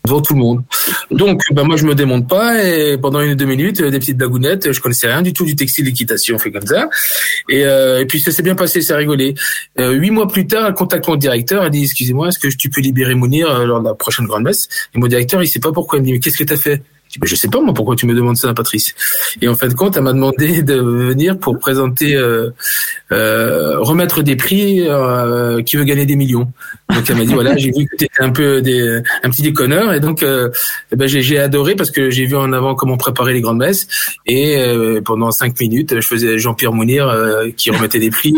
devant 0.09 0.21
tout 0.21 0.33
le 0.33 0.39
monde. 0.39 0.63
Donc, 1.11 1.41
ben 1.51 1.63
moi, 1.63 1.77
je 1.77 1.85
me 1.85 1.95
démonte 1.95 2.27
pas 2.27 2.63
et 2.63 2.97
pendant 2.97 3.21
une 3.21 3.31
ou 3.31 3.35
deux 3.35 3.45
minutes, 3.45 3.81
euh, 3.81 3.91
des 3.91 3.99
petites 3.99 4.17
blagounettes, 4.17 4.71
je 4.71 4.81
connaissais 4.81 5.07
rien 5.07 5.21
du 5.21 5.33
tout 5.33 5.45
du 5.45 5.55
textile 5.55 5.85
d'équitation, 5.85 6.35
on 6.35 6.39
fait 6.39 6.51
comme 6.51 6.65
ça. 6.65 6.89
Et, 7.47 7.65
euh, 7.65 8.01
et 8.01 8.05
puis 8.05 8.19
ça 8.19 8.31
s'est 8.31 8.43
bien 8.43 8.55
passé, 8.55 8.81
ça 8.81 8.95
a 8.95 8.97
rigolé. 8.97 9.35
Euh, 9.79 9.91
huit 9.91 10.11
mois 10.11 10.27
plus 10.27 10.47
tard, 10.47 10.65
elle 10.67 10.73
contacte 10.73 11.07
mon 11.07 11.15
directeur, 11.15 11.63
elle 11.63 11.71
dit 11.71 11.83
excusez-moi, 11.83 12.29
est-ce 12.29 12.39
que 12.39 12.47
tu 12.47 12.69
peux 12.69 12.81
libérer 12.81 13.15
Mounir 13.15 13.49
euh, 13.49 13.65
lors 13.65 13.79
de 13.79 13.85
la 13.85 13.93
prochaine 13.93 14.25
grande 14.25 14.43
messe? 14.43 14.67
Et 14.95 14.99
mon 14.99 15.07
directeur, 15.07 15.41
il 15.41 15.47
sait 15.47 15.59
pas 15.59 15.71
pourquoi, 15.71 15.99
il 15.99 16.01
me 16.01 16.05
dit 16.07 16.13
mais 16.13 16.19
qu'est-ce 16.19 16.37
que 16.37 16.43
t'as 16.43 16.57
fait? 16.57 16.81
Je 17.23 17.35
sais 17.35 17.47
pas 17.47 17.59
moi 17.61 17.73
pourquoi 17.73 17.95
tu 17.95 18.05
me 18.05 18.13
demandes 18.13 18.37
ça, 18.37 18.53
Patrice. 18.53 18.93
Et 19.41 19.47
en 19.47 19.55
fin 19.55 19.67
de 19.67 19.73
compte, 19.73 19.97
elle 19.97 20.03
m'a 20.03 20.13
demandé 20.13 20.61
de 20.63 20.75
venir 20.75 21.37
pour 21.37 21.57
présenter, 21.59 22.15
euh, 22.15 22.51
euh, 23.11 23.79
remettre 23.79 24.21
des 24.21 24.35
prix 24.35 24.81
euh, 24.87 25.61
qui 25.63 25.77
veut 25.77 25.83
gagner 25.83 26.05
des 26.05 26.15
millions. 26.15 26.51
Donc 26.93 27.09
elle 27.09 27.17
m'a 27.17 27.25
dit 27.25 27.33
voilà, 27.33 27.55
j'ai 27.57 27.71
vu 27.71 27.85
que 27.85 27.95
tu 27.95 28.07
un 28.19 28.31
peu 28.31 28.61
des, 28.61 29.01
un 29.23 29.29
petit 29.29 29.41
déconneur 29.41 29.93
et 29.93 29.99
donc 29.99 30.23
euh, 30.23 30.49
ben 30.95 31.07
j'ai 31.07 31.39
adoré 31.39 31.75
parce 31.75 31.91
que 31.91 32.09
j'ai 32.09 32.25
vu 32.25 32.35
en 32.35 32.51
avant 32.51 32.75
comment 32.75 32.97
préparer 32.97 33.33
les 33.33 33.41
grandes 33.41 33.59
messes 33.59 33.87
et 34.25 34.57
euh, 34.57 35.01
pendant 35.01 35.31
cinq 35.31 35.59
minutes, 35.59 35.99
je 35.99 36.07
faisais 36.07 36.37
Jean-Pierre 36.37 36.73
Mounir 36.73 37.07
euh, 37.07 37.49
qui 37.55 37.71
remettait 37.71 37.99
des 37.99 38.09
prix 38.09 38.33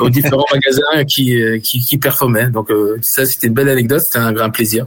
aux 0.00 0.10
différents 0.10 0.46
magasins 0.52 1.04
qui 1.06 1.34
qui, 1.62 1.80
qui 1.80 1.98
performaient. 1.98 2.50
Donc 2.50 2.68
ça 3.02 3.24
c'était 3.26 3.46
une 3.46 3.54
belle 3.54 3.68
anecdote, 3.68 4.00
c'était 4.00 4.18
un 4.18 4.32
grand 4.32 4.50
plaisir. 4.50 4.86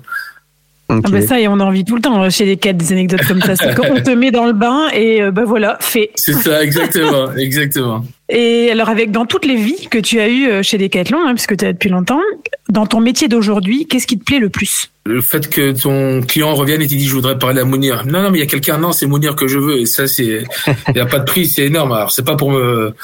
Ah 1.03 1.10
bah 1.10 1.21
ça, 1.21 1.39
et 1.39 1.47
on 1.47 1.60
a 1.60 1.63
envie 1.63 1.86
tout 1.86 1.95
le 1.95 2.01
temps 2.01 2.23
euh, 2.23 2.29
chez 2.29 2.45
Decat 2.45 2.73
des 2.73 2.91
anecdotes 2.91 3.25
comme 3.27 3.41
ça. 3.41 3.56
C'est 3.56 3.73
quand 3.75 3.88
on 3.89 4.01
te 4.01 4.12
met 4.15 4.32
dans 4.32 4.45
le 4.45 4.53
bain 4.53 4.89
et 4.93 5.21
bah 5.32 5.43
voilà, 5.45 5.77
fait. 5.79 6.12
C'est 6.15 6.34
ça 6.34 6.63
exactement, 6.63 7.34
exactement. 7.38 8.03
Et 8.29 8.71
alors, 8.71 8.89
avec 8.89 9.12
dans 9.12 9.25
toutes 9.25 9.45
les 9.45 9.58
vies 9.58 9.88
que 9.91 9.97
tu 9.97 10.19
as 10.19 10.29
eues 10.29 10.49
euh, 10.49 10.63
chez 10.63 10.77
Decathlon, 10.77 11.19
hein, 11.23 11.34
puisque 11.36 11.58
tu 11.58 11.65
es 11.65 11.73
depuis 11.73 11.89
longtemps, 11.89 12.21
dans 12.69 12.86
ton 12.86 13.01
métier 13.01 13.27
d'aujourd'hui, 13.27 13.86
qu'est-ce 13.86 14.08
qui 14.08 14.17
te 14.17 14.23
plaît 14.23 14.39
le 14.39 14.49
plus? 14.49 14.89
Le 15.06 15.21
fait 15.21 15.49
que 15.49 15.71
ton 15.79 16.25
client 16.25 16.53
revienne 16.53 16.82
et 16.82 16.88
te 16.88 16.95
dit 16.95 17.06
je 17.06 17.13
voudrais 17.13 17.38
parler 17.38 17.60
à 17.60 17.65
Mounir. 17.65 18.06
Non 18.06 18.23
non 18.23 18.32
mais 18.32 18.38
il 18.38 18.41
y 18.41 18.43
a 18.43 18.47
quelqu'un 18.47 18.77
non 18.77 18.93
c'est 18.93 19.06
Mounir 19.06 19.36
que 19.36 19.47
je 19.47 19.60
veux 19.60 19.82
et 19.82 19.86
ça 19.86 20.08
c'est 20.08 20.45
il 20.88 20.95
y 20.95 20.99
a 21.01 21.06
pas 21.06 21.19
de 21.19 21.25
prix 21.25 21.45
c'est 21.45 21.65
énorme. 21.65 21.91
Alors 21.91 22.12
c'est 22.12 22.23
pas 22.23 22.38
pour 22.38 22.51
me 22.51 22.95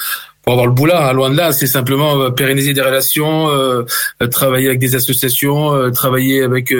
pour 0.43 0.54
avoir 0.54 0.67
le 0.67 0.73
boulard 0.73 1.06
hein, 1.06 1.13
loin 1.13 1.30
de 1.30 1.36
là 1.36 1.52
c'est 1.52 1.67
simplement 1.67 2.19
euh, 2.19 2.30
pérenniser 2.32 2.73
des 2.73 2.82
relations, 2.82 3.49
euh, 3.49 3.84
travailler 4.32 4.67
avec 4.67 4.80
des 4.80 4.95
associations, 4.95 5.73
euh, 5.75 5.91
travailler 5.91 6.41
avec 6.41 6.73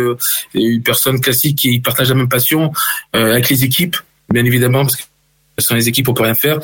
une 0.54 0.82
personne 0.84 1.19
classique 1.19 1.58
qui 1.58 1.80
partage 1.80 2.10
la 2.10 2.15
même 2.15 2.30
passion 2.30 2.72
avec 3.13 3.50
les 3.50 3.63
équipes 3.63 3.98
bien 4.32 4.45
évidemment 4.45 4.82
parce 4.82 4.95
que 4.95 5.04
sans 5.60 5.76
les 5.76 5.89
équipes 5.89 6.08
on 6.10 6.13
peut 6.13 6.24
rien 6.24 6.36
faire. 6.36 6.60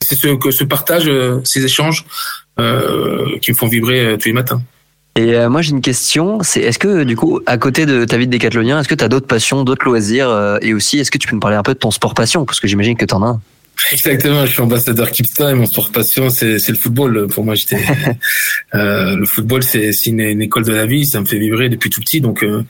C'est 0.00 0.14
ce 0.14 0.28
que 0.28 0.50
ce 0.50 0.64
partage 0.64 1.10
ces 1.44 1.64
échanges 1.64 2.04
qui 2.56 3.50
me 3.50 3.56
font 3.56 3.66
vibrer 3.66 4.16
tous 4.18 4.28
les 4.28 4.32
matins. 4.32 4.62
Et 5.16 5.48
moi 5.48 5.62
j'ai 5.62 5.70
une 5.70 5.80
question, 5.80 6.38
c'est 6.42 6.60
est-ce 6.60 6.78
que 6.78 7.02
du 7.02 7.16
coup 7.16 7.40
à 7.46 7.58
côté 7.58 7.86
de 7.86 8.04
ta 8.04 8.16
vie 8.18 8.26
de 8.26 8.30
décathlonien, 8.30 8.78
est-ce 8.78 8.88
que 8.88 8.94
tu 8.94 9.02
as 9.02 9.08
d'autres 9.08 9.26
passions, 9.26 9.64
d'autres 9.64 9.84
loisirs 9.84 10.58
et 10.62 10.74
aussi 10.74 10.98
est-ce 10.98 11.10
que 11.10 11.18
tu 11.18 11.26
peux 11.26 11.34
me 11.34 11.40
parler 11.40 11.56
un 11.56 11.62
peu 11.62 11.74
de 11.74 11.78
ton 11.78 11.90
sport 11.90 12.14
passion 12.14 12.44
parce 12.44 12.60
que 12.60 12.68
j'imagine 12.68 12.96
que 12.96 13.04
tu 13.04 13.14
en 13.14 13.22
as 13.22 13.26
un. 13.26 13.40
Exactement, 13.92 14.46
je 14.46 14.52
suis 14.52 14.62
ambassadeur 14.62 15.10
Kipsta 15.10 15.50
et 15.50 15.54
mon 15.54 15.66
sport 15.66 15.90
passion 15.90 16.30
c'est 16.30 16.58
c'est 16.58 16.72
le 16.72 16.78
football. 16.78 17.26
Pour 17.28 17.44
moi, 17.44 17.54
j'étais 17.54 17.78
euh, 18.74 19.16
le 19.16 19.26
football 19.26 19.62
c'est 19.62 19.92
c'est 19.92 20.10
une, 20.10 20.20
une 20.20 20.40
école 20.40 20.64
de 20.64 20.72
la 20.72 20.86
vie, 20.86 21.04
ça 21.04 21.20
me 21.20 21.26
fait 21.26 21.38
vibrer 21.38 21.68
depuis 21.68 21.90
tout 21.90 22.00
petit. 22.00 22.20
Donc 22.20 22.42
euh, 22.42 22.64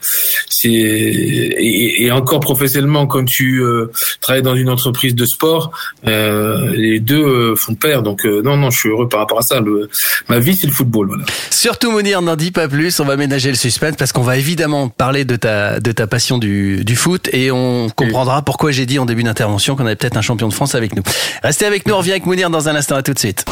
c'est 0.48 0.68
et, 0.68 2.04
et 2.04 2.10
encore 2.10 2.40
professionnellement 2.40 3.06
quand 3.06 3.24
tu 3.24 3.62
euh, 3.62 3.90
travailles 4.20 4.42
dans 4.42 4.56
une 4.56 4.68
entreprise 4.68 5.14
de 5.14 5.24
sport, 5.24 5.70
euh, 6.06 6.72
les 6.74 6.98
deux 6.98 7.24
euh, 7.24 7.56
font 7.56 7.74
pair. 7.74 8.02
Donc 8.02 8.26
euh, 8.26 8.42
non 8.42 8.56
non, 8.56 8.70
je 8.70 8.78
suis 8.78 8.88
heureux 8.88 9.08
par 9.08 9.20
rapport 9.20 9.38
à 9.38 9.42
ça. 9.42 9.60
Le, 9.60 9.88
ma 10.28 10.40
vie 10.40 10.56
c'est 10.56 10.66
le 10.66 10.72
football. 10.72 11.06
Voilà. 11.08 11.24
Surtout 11.50 11.92
Mounir, 11.92 12.20
n'en 12.20 12.36
dis 12.36 12.50
pas 12.50 12.66
plus, 12.66 12.98
on 12.98 13.04
va 13.04 13.16
ménager 13.16 13.50
le 13.50 13.56
suspense 13.56 13.94
parce 13.96 14.12
qu'on 14.12 14.22
va 14.22 14.38
évidemment 14.38 14.88
parler 14.88 15.24
de 15.24 15.36
ta, 15.36 15.78
de 15.78 15.92
ta 15.92 16.08
passion 16.08 16.38
du, 16.38 16.84
du 16.84 16.96
foot 16.96 17.28
et 17.32 17.52
on 17.52 17.90
comprendra 17.90 18.42
pourquoi 18.42 18.72
j'ai 18.72 18.86
dit 18.86 18.98
en 18.98 19.06
début 19.06 19.22
d'intervention 19.22 19.76
qu'on 19.76 19.86
avait 19.86 19.96
peut-être 19.96 20.16
un 20.16 20.22
champion 20.22 20.48
de 20.48 20.52
France 20.52 20.74
avec 20.74 20.95
nous. 20.96 21.02
Restez 21.42 21.66
avec 21.66 21.86
nous, 21.86 21.94
on 21.94 21.98
revient 21.98 22.12
avec 22.12 22.26
Mounir 22.26 22.50
dans 22.50 22.68
un 22.68 22.74
instant, 22.74 22.96
à 22.96 23.02
tout 23.02 23.14
de 23.14 23.18
suite. 23.18 23.44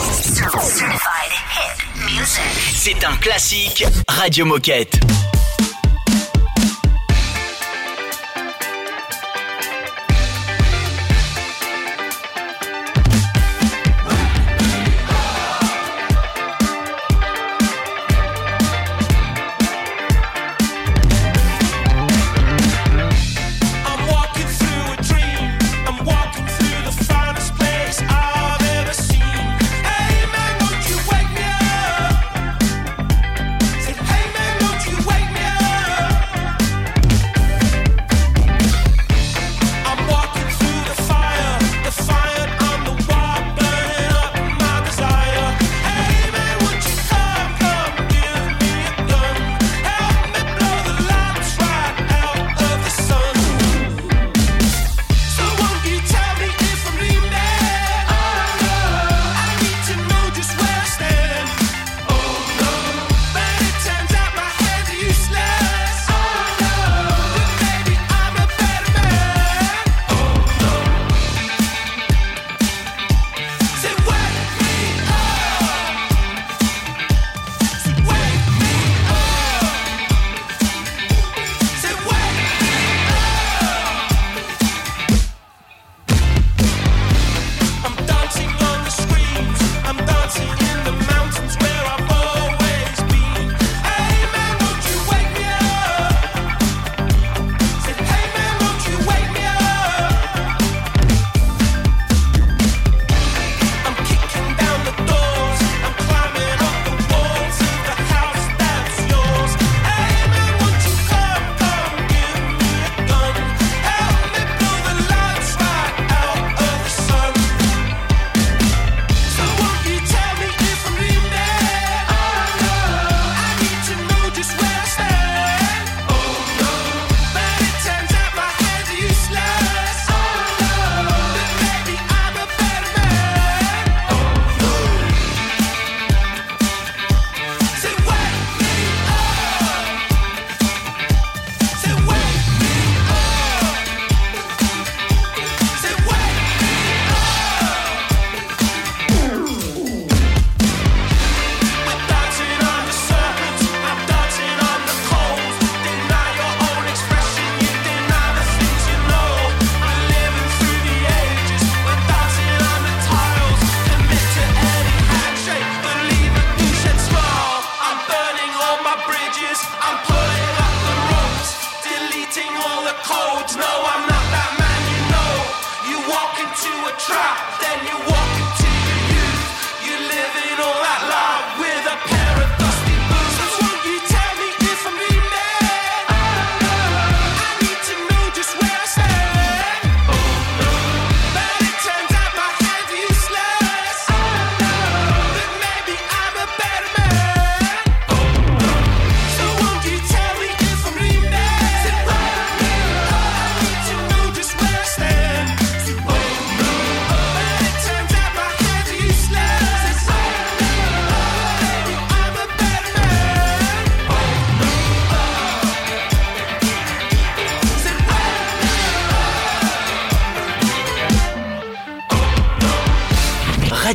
C'est 2.75 3.05
un 3.05 3.17
classique 3.17 3.85
Radio 4.09 4.45
Moquette. 4.45 4.99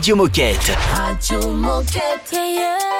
Radio 0.10 0.16
Moquette. 0.16 0.76
Radio. 0.96 2.99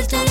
suelta 0.00 0.29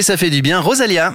D'écouter, 0.00 0.12
ça 0.12 0.16
fait 0.16 0.30
du 0.30 0.40
bien. 0.40 0.60
Rosalia. 0.60 1.14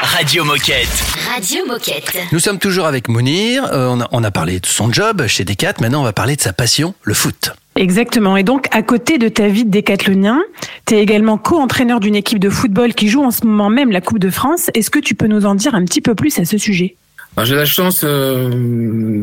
Radio 0.00 0.44
Moquette. 0.44 0.88
Radio 1.32 1.64
Moquette. 1.66 2.18
Nous 2.32 2.40
sommes 2.40 2.58
toujours 2.58 2.86
avec 2.86 3.08
Mounir. 3.08 3.64
Euh, 3.72 3.86
on, 3.90 4.00
a, 4.00 4.08
on 4.10 4.24
a 4.24 4.30
parlé 4.32 4.58
de 4.58 4.66
son 4.66 4.92
job 4.92 5.24
chez 5.28 5.44
Decat. 5.44 5.74
Maintenant, 5.80 6.00
on 6.00 6.04
va 6.04 6.12
parler 6.12 6.34
de 6.34 6.40
sa 6.40 6.52
passion, 6.52 6.94
le 7.02 7.14
foot. 7.14 7.52
Exactement. 7.76 8.36
Et 8.36 8.42
donc, 8.42 8.66
à 8.72 8.82
côté 8.82 9.18
de 9.18 9.28
ta 9.28 9.46
vie 9.46 9.64
de 9.64 9.70
décathlonien, 9.70 10.40
tu 10.86 10.96
es 10.96 11.00
également 11.00 11.38
co-entraîneur 11.38 12.00
d'une 12.00 12.16
équipe 12.16 12.40
de 12.40 12.50
football 12.50 12.92
qui 12.94 13.08
joue 13.08 13.22
en 13.22 13.30
ce 13.30 13.46
moment 13.46 13.70
même 13.70 13.92
la 13.92 14.00
Coupe 14.00 14.18
de 14.18 14.30
France. 14.30 14.68
Est-ce 14.74 14.90
que 14.90 14.98
tu 14.98 15.14
peux 15.14 15.28
nous 15.28 15.46
en 15.46 15.54
dire 15.54 15.74
un 15.76 15.84
petit 15.84 16.00
peu 16.00 16.16
plus 16.16 16.36
à 16.40 16.44
ce 16.44 16.58
sujet? 16.58 16.96
J'ai 17.44 17.54
la 17.54 17.64
chance 17.64 18.02
euh, 18.04 18.50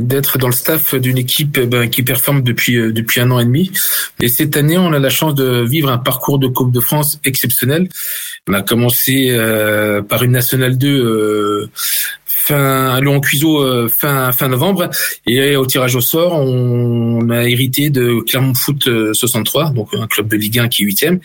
d'être 0.01 0.39
dans 0.39 0.47
le 0.47 0.53
staff 0.53 0.95
d'une 0.95 1.17
équipe 1.17 1.59
ben, 1.59 1.89
qui 1.89 2.01
performe 2.01 2.41
depuis 2.41 2.75
euh, 2.75 2.91
depuis 2.91 3.21
un 3.21 3.29
an 3.31 3.39
et 3.39 3.45
demi. 3.45 3.71
Et 4.19 4.27
cette 4.27 4.57
année, 4.57 4.77
on 4.77 4.91
a 4.91 4.99
la 4.99 5.09
chance 5.09 5.35
de 5.35 5.63
vivre 5.63 5.89
un 5.89 5.99
parcours 5.99 6.39
de 6.39 6.47
Coupe 6.47 6.71
de 6.71 6.79
France 6.79 7.19
exceptionnel. 7.23 7.87
On 8.47 8.53
a 8.53 8.61
commencé 8.61 9.29
euh, 9.29 10.01
par 10.01 10.23
une 10.23 10.31
nationale 10.31 10.77
2 10.77 10.87
euh, 10.87 11.69
fin 12.49 12.99
Lyon 12.99 13.19
Cuiseau 13.19 13.61
euh, 13.61 13.87
fin 13.87 14.31
fin 14.31 14.47
novembre 14.47 14.89
et 15.27 15.55
au 15.55 15.65
tirage 15.65 15.95
au 15.95 16.01
sort, 16.01 16.33
on 16.33 17.29
a 17.29 17.43
hérité 17.47 17.91
de 17.91 18.21
Clermont 18.27 18.55
Foot 18.55 18.87
euh, 18.87 19.13
63, 19.13 19.71
donc 19.71 19.89
un 19.93 20.07
club 20.07 20.27
de 20.29 20.35
Ligue 20.35 20.59
1 20.59 20.67
qui 20.67 20.81
est 20.81 20.85
huitième. 20.85 21.19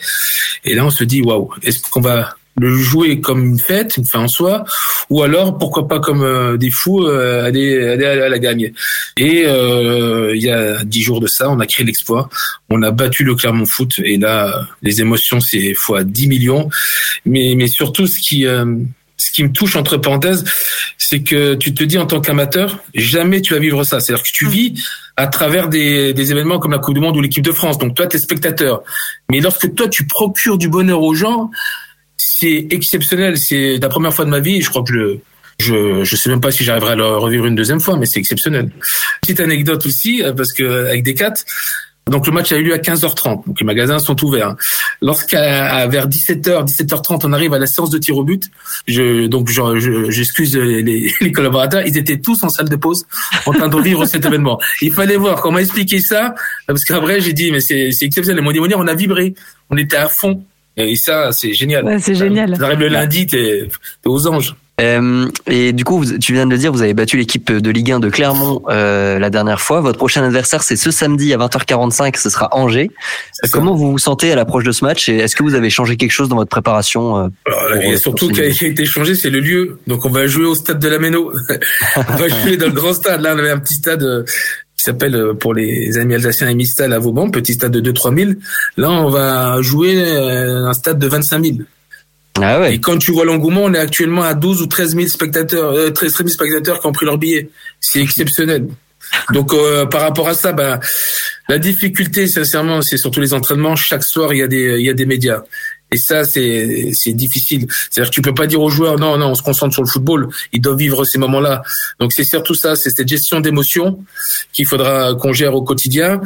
Et 0.64 0.74
là, 0.74 0.85
on 0.85 0.91
se 0.91 1.05
dit 1.05 1.22
waouh, 1.22 1.51
est-ce 1.62 1.80
qu'on 1.91 2.03
va 2.03 2.37
le 2.57 2.76
jouer 2.76 3.20
comme 3.20 3.44
une 3.44 3.59
fête, 3.59 3.96
une 3.96 4.05
fin 4.05 4.20
en 4.20 4.28
soi, 4.28 4.64
ou 5.11 5.22
alors 5.22 5.59
pourquoi 5.59 5.88
pas 5.88 5.98
comme 5.98 6.22
euh, 6.22 6.57
des 6.57 6.70
fous 6.70 7.07
euh, 7.07 7.44
aller, 7.44 7.76
aller 7.88 8.07
à 8.07 8.28
la 8.28 8.38
gagne. 8.38 8.72
Et 9.16 9.44
euh, 9.46 10.34
il 10.34 10.42
y 10.42 10.50
a 10.50 10.84
dix 10.84 11.02
jours 11.02 11.20
de 11.20 11.26
ça, 11.26 11.50
on 11.50 11.61
a 11.61 11.66
créé 11.66 11.84
l'exploit, 11.84 12.28
on 12.70 12.82
a 12.82 12.90
battu 12.90 13.24
le 13.24 13.34
Clermont 13.34 13.66
Foot 13.66 14.00
et 14.05 14.16
là 14.16 14.66
les 14.82 15.00
émotions 15.00 15.40
c'est 15.40 15.74
fois 15.74 16.05
10 16.05 16.28
millions. 16.28 16.68
Mais 17.26 17.55
mais 17.57 17.66
surtout 17.66 18.07
ce 18.07 18.20
qui 18.20 18.46
euh, 18.46 18.64
ce 19.16 19.30
qui 19.30 19.44
me 19.44 19.52
touche 19.52 19.76
entre 19.76 19.96
parenthèses, 19.96 20.44
c'est 20.98 21.22
que 21.22 21.55
tu 21.55 21.72
te 21.72 21.84
dis 21.84 21.98
en 21.98 22.07
tant 22.07 22.20
qu'amateur, 22.20 22.80
jamais 22.94 23.40
tu 23.40 23.55
vas 23.55 23.61
vivre 23.61 23.84
ça. 23.84 24.00
C'est-à-dire 24.00 24.24
que 24.24 24.30
tu 24.32 24.48
vis 24.48 24.74
à 25.16 25.28
travers 25.28 25.68
des, 25.68 26.12
des 26.12 26.30
événements 26.32 26.59
comme 26.59 26.72
la 26.72 26.78
Coupe 26.78 26.94
du 26.94 27.00
Monde 27.00 27.16
ou 27.16 27.20
l'équipe 27.20 27.44
de 27.44 27.52
France. 27.52 27.78
Donc 27.78 27.94
toi, 27.94 28.07
tu 28.07 28.16
es 28.16 28.18
spectateur. 28.18 28.82
Mais 29.30 29.40
lorsque 29.40 29.72
toi, 29.74 29.88
tu 29.88 30.07
procures 30.07 30.59
du 30.59 30.68
bonheur 30.68 31.02
aux 31.02 31.14
gens, 31.14 31.50
c'est 32.17 32.67
exceptionnel. 32.71 33.39
C'est 33.39 33.79
la 33.81 33.89
première 33.89 34.15
fois 34.15 34.25
de 34.25 34.31
ma 34.31 34.41
vie. 34.41 34.61
Je 34.62 34.71
crois 34.71 34.83
que 34.83 34.93
je 35.59 36.03
je, 36.05 36.17
sais 36.17 36.31
même 36.31 36.41
pas 36.41 36.51
si 36.51 36.65
j'arriverai 36.65 36.93
à 36.93 36.97
le 36.97 37.07
revivre 37.07 37.47
une 37.47 37.55
deuxième 37.55 37.81
fois, 37.81 37.97
mais 37.97 38.07
c'est 38.07 38.19
exceptionnel. 38.19 38.71
Petite 39.21 39.41
anecdote 39.41 39.87
aussi, 39.87 40.23
euh, 40.23 40.33
parce 40.33 40.53
que 40.53 40.87
avec 40.89 41.05
des 41.05 41.15
quatre, 41.15 41.45
donc 42.11 42.27
le 42.27 42.33
match 42.33 42.51
a 42.53 42.57
eu 42.57 42.65
lieu 42.65 42.75
à 42.75 42.79
15h30, 42.79 43.47
donc 43.47 43.61
les 43.61 43.65
magasins 43.65 43.99
sont 43.99 44.23
ouverts. 44.25 44.57
Lorsqu'à 45.01 45.87
vers 45.87 46.09
17h, 46.09 46.67
17h30, 46.67 47.21
on 47.25 47.33
arrive 47.33 47.55
à 47.55 47.59
la 47.59 47.67
séance 47.67 47.89
de 47.91 47.99
tir 47.99 48.17
au 48.17 48.25
but, 48.25 48.45
je, 48.89 49.27
donc 49.27 49.49
je- 49.49 49.79
je- 49.79 50.11
j'excuse 50.11 50.57
les, 50.57 51.11
les 51.21 51.33
collaborateurs, 51.33 51.83
ils 51.87 51.97
étaient 51.97 52.19
tous 52.19 52.43
en 52.43 52.49
salle 52.49 52.69
de 52.69 52.77
pause 52.77 53.07
en 53.47 53.53
train 53.53 53.69
de 53.69 53.81
vivre 53.81 54.05
cet 54.07 54.27
événement. 54.27 54.61
Il 54.83 54.93
fallait 54.93 55.17
voir 55.17 55.41
comment 55.41 55.59
expliquer 55.59 56.01
ça, 56.01 56.35
parce 56.67 56.85
qu'après 56.85 57.21
j'ai 57.21 57.33
dit 57.33 57.51
mais 57.53 57.61
c'est 57.61 57.89
exceptionnel. 58.03 58.45
Ils 58.45 58.61
m'ont 58.61 58.77
on 58.77 58.87
a 58.89 58.95
vibré, 58.95 59.35
on 59.71 59.77
était 59.77 59.97
à 59.97 60.09
fond. 60.09 60.45
Et 60.77 60.97
ça, 60.97 61.31
c'est 61.33 61.53
génial. 61.53 61.85
Ouais, 61.85 61.99
c'est 62.01 62.14
génial. 62.14 62.57
Ça 62.57 62.64
arrive 62.66 62.81
le 62.81 62.89
lundi, 62.89 63.27
t'es 63.27 63.68
aux 64.05 64.27
anges. 64.27 64.55
Euh, 64.81 65.27
et 65.47 65.72
du 65.72 65.85
coup, 65.85 65.99
vous- 65.99 66.18
tu 66.18 66.33
viens 66.33 66.47
de 66.47 66.51
le 66.51 66.59
dire, 66.59 66.72
vous 66.72 66.83
avez 66.83 66.95
battu 66.95 67.16
l'équipe 67.16 67.53
de 67.53 67.70
Ligue 67.70 67.93
1 67.93 68.01
de 68.01 68.09
Clermont 68.09 68.61
euh, 68.68 69.20
la 69.20 69.31
dernière 69.31 69.61
fois. 69.61 69.81
Votre 69.81 69.99
prochain 69.99 70.25
adversaire, 70.25 70.64
c'est 70.64 70.75
ce 70.75 70.91
samedi 70.91 71.33
à 71.33 71.37
20h45, 71.39 72.16
ce 72.18 72.29
sera 72.29 72.49
Angers. 72.51 72.91
Comment 73.53 73.77
vous 73.77 73.93
vous 73.93 73.99
sentez 73.99 74.33
à 74.33 74.35
l'approche 74.35 74.64
de 74.64 74.72
ce 74.72 74.85
match 74.85 75.09
et 75.09 75.18
est-ce 75.18 75.37
que 75.37 75.45
vous 75.45 75.55
avez 75.55 75.70
changé 75.70 75.97
quelque 75.97 76.11
chose 76.11 76.29
dans 76.29 76.35
votre 76.35 76.51
préparation 76.51 77.18
euh, 77.18 77.29
Alors, 77.47 77.61
pour- 77.72 77.83
et 77.83 77.97
surtout, 77.99 78.35
ce 78.35 78.41
qui 78.51 78.64
a, 78.64 78.68
été 78.68 78.85
changé, 78.85 79.14
c'est 79.14 79.31
le 79.31 79.39
lieu. 79.39 79.79
Donc, 79.87 80.05
on 80.05 80.11
va 80.11 80.27
jouer 80.27 80.47
au 80.47 80.57
stade 80.57 80.81
de 80.81 80.89
la 80.89 80.99
Méno. 80.99 81.31
on 81.97 82.16
va 82.16 82.27
jouer 82.27 82.57
dans 82.57 82.66
le 82.66 82.72
grand 82.72 82.95
stade. 82.95 83.20
Là, 83.20 83.35
on 83.37 83.39
avait 83.39 83.53
un 83.53 83.61
petit 83.61 83.75
stade 83.75 84.03
euh, 84.03 84.25
s'appelle, 84.85 85.14
euh, 85.14 85.35
pour 85.35 85.55
les 85.55 85.99
amis 85.99 86.14
alsaciens, 86.14 86.49
Emistal 86.49 86.93
à 86.93 86.99
Vauban, 86.99 87.30
petit 87.30 87.55
stade 87.55 87.72
de 87.72 87.93
2-3 87.93 88.16
000. 88.16 88.32
Là, 88.76 88.91
on 88.91 89.11
va 89.11 89.61
jouer 89.62 89.97
euh, 89.97 90.66
un 90.66 90.72
stade 90.72 90.99
de 90.99 91.07
25 91.07 91.45
000. 91.45 91.59
Ah 92.41 92.61
ouais. 92.61 92.74
Et 92.74 92.80
quand 92.80 92.99
tu 92.99 93.12
vois 93.12 93.24
l'engouement, 93.24 93.62
on 93.64 93.74
est 93.74 93.78
actuellement 93.78 94.22
à 94.22 94.35
12 94.35 94.62
ou 94.62 94.66
13 94.66 94.97
000 94.97 95.07
spectateurs, 95.09 95.72
euh, 95.72 95.91
13 95.91 96.16
000 96.16 96.28
spectateurs 96.28 96.80
qui 96.80 96.87
ont 96.87 96.93
pris 96.93 97.07
leur 97.07 97.18
billet. 97.18 97.49
C'est 97.80 98.01
exceptionnel. 98.01 98.68
Donc 99.32 99.53
euh, 99.53 99.87
par 99.87 100.01
rapport 100.01 100.28
à 100.28 100.35
ça, 100.35 100.53
ben 100.53 100.80
la 101.49 101.59
difficulté, 101.59 102.26
sincèrement, 102.26 102.82
c'est 102.82 102.97
surtout 102.97 103.20
les 103.20 103.35
entraînements. 103.35 103.76
Chaque 103.76 104.03
soir, 104.03 104.32
il 104.32 104.39
y 104.39 104.43
a 104.43 104.49
des 104.49 104.78
il 104.78 104.87
y 104.87 104.91
a 104.91 104.95
des 104.95 105.07
médias. 105.07 105.43
Et 105.95 105.97
ça, 105.97 106.24
c'est 106.24 107.12
difficile. 107.12 107.66
C'est-à-dire 107.88 108.11
que 108.11 108.14
tu 108.14 108.20
peux 108.20 108.34
pas 108.34 108.49
dire 108.49 108.61
aux 108.61 108.68
joueurs 108.68 108.99
non 108.99 109.16
non, 109.16 109.28
on 109.28 109.34
se 109.36 109.42
concentre 109.42 109.72
sur 109.74 109.82
le 109.82 109.88
football. 109.88 110.28
Ils 110.53 110.61
doivent 110.61 110.76
vivre 110.76 111.05
ces 111.05 111.18
moments-là. 111.18 111.62
Donc 112.01 112.12
c'est 112.12 112.24
surtout 112.24 112.55
ça, 112.55 112.74
c'est 112.74 112.90
cette 112.90 113.07
gestion 113.09 113.38
d'émotions 113.38 114.05
qu'il 114.53 114.66
faudra 114.66 115.14
qu'on 115.14 115.32
gère 115.32 115.55
au 115.55 115.62
quotidien. 115.62 116.20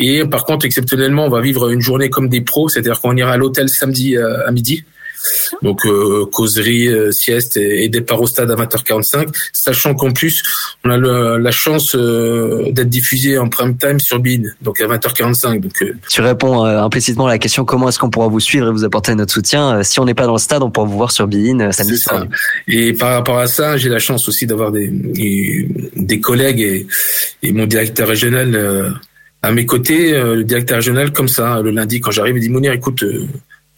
Et 0.00 0.24
par 0.24 0.44
contre, 0.44 0.66
exceptionnellement, 0.66 1.26
on 1.26 1.30
va 1.30 1.40
vivre 1.40 1.70
une 1.70 1.80
journée 1.80 2.10
comme 2.10 2.28
des 2.28 2.40
pros, 2.40 2.68
c'est-à-dire 2.68 3.00
qu'on 3.00 3.16
ira 3.16 3.32
à 3.32 3.36
l'hôtel 3.36 3.68
samedi 3.68 4.16
euh, 4.16 4.44
à 4.44 4.50
midi. 4.50 4.84
Donc 5.62 5.84
euh, 5.86 6.26
causerie, 6.32 6.88
euh, 6.88 7.10
sieste 7.12 7.56
et, 7.56 7.84
et 7.84 7.88
départ 7.88 8.20
au 8.20 8.26
stade 8.26 8.50
à 8.50 8.54
20h45, 8.54 9.28
sachant 9.52 9.94
qu'en 9.94 10.10
plus 10.12 10.42
on 10.84 10.90
a 10.90 10.96
le- 10.96 11.38
la 11.38 11.50
chance 11.50 11.94
euh, 11.94 12.70
d'être 12.72 12.88
diffusé 12.88 13.38
en 13.38 13.48
prime 13.48 13.76
time 13.76 14.00
sur 14.00 14.18
BIN, 14.18 14.42
donc 14.62 14.80
à 14.80 14.86
20h45. 14.86 15.60
Donc 15.60 15.82
euh, 15.82 15.92
Tu 16.08 16.20
réponds 16.20 16.64
euh, 16.66 16.80
implicitement 16.82 17.26
à 17.26 17.30
la 17.30 17.38
question 17.38 17.64
comment 17.64 17.88
est-ce 17.88 17.98
qu'on 17.98 18.10
pourra 18.10 18.28
vous 18.28 18.40
suivre 18.40 18.68
et 18.68 18.72
vous 18.72 18.84
apporter 18.84 19.14
notre 19.14 19.32
soutien. 19.32 19.78
Euh, 19.78 19.82
si 19.82 20.00
on 20.00 20.04
n'est 20.04 20.14
pas 20.14 20.26
dans 20.26 20.32
le 20.32 20.38
stade, 20.38 20.62
on 20.62 20.70
pourra 20.70 20.86
vous 20.86 20.96
voir 20.96 21.10
sur 21.12 21.26
euh, 21.60 21.72
samedi 21.72 21.98
soir. 21.98 22.20
ça. 22.22 22.28
Et 22.68 22.92
par 22.92 23.12
rapport 23.14 23.38
à 23.38 23.46
ça, 23.46 23.76
j'ai 23.76 23.88
la 23.88 23.98
chance 23.98 24.28
aussi 24.28 24.46
d'avoir 24.46 24.72
des, 24.72 24.88
des 24.88 25.68
des 25.96 26.20
collègues 26.20 26.60
et, 26.60 26.86
et 27.42 27.52
mon 27.52 27.66
directeur 27.66 28.08
régional 28.08 28.54
euh, 28.54 28.90
à 29.42 29.52
mes 29.52 29.66
côtés. 29.66 30.12
euh, 30.12 30.34
le 30.36 30.44
directeur 30.44 30.76
régional, 30.76 31.12
comme 31.12 31.28
ça, 31.28 31.60
le 31.62 31.70
lundi, 31.70 32.00
quand 32.00 32.10
j'arrive, 32.10 32.36
il 32.36 32.40
dit 32.40 32.48
Mounir, 32.48 32.72
écoute, 32.72 33.02
euh, 33.02 33.26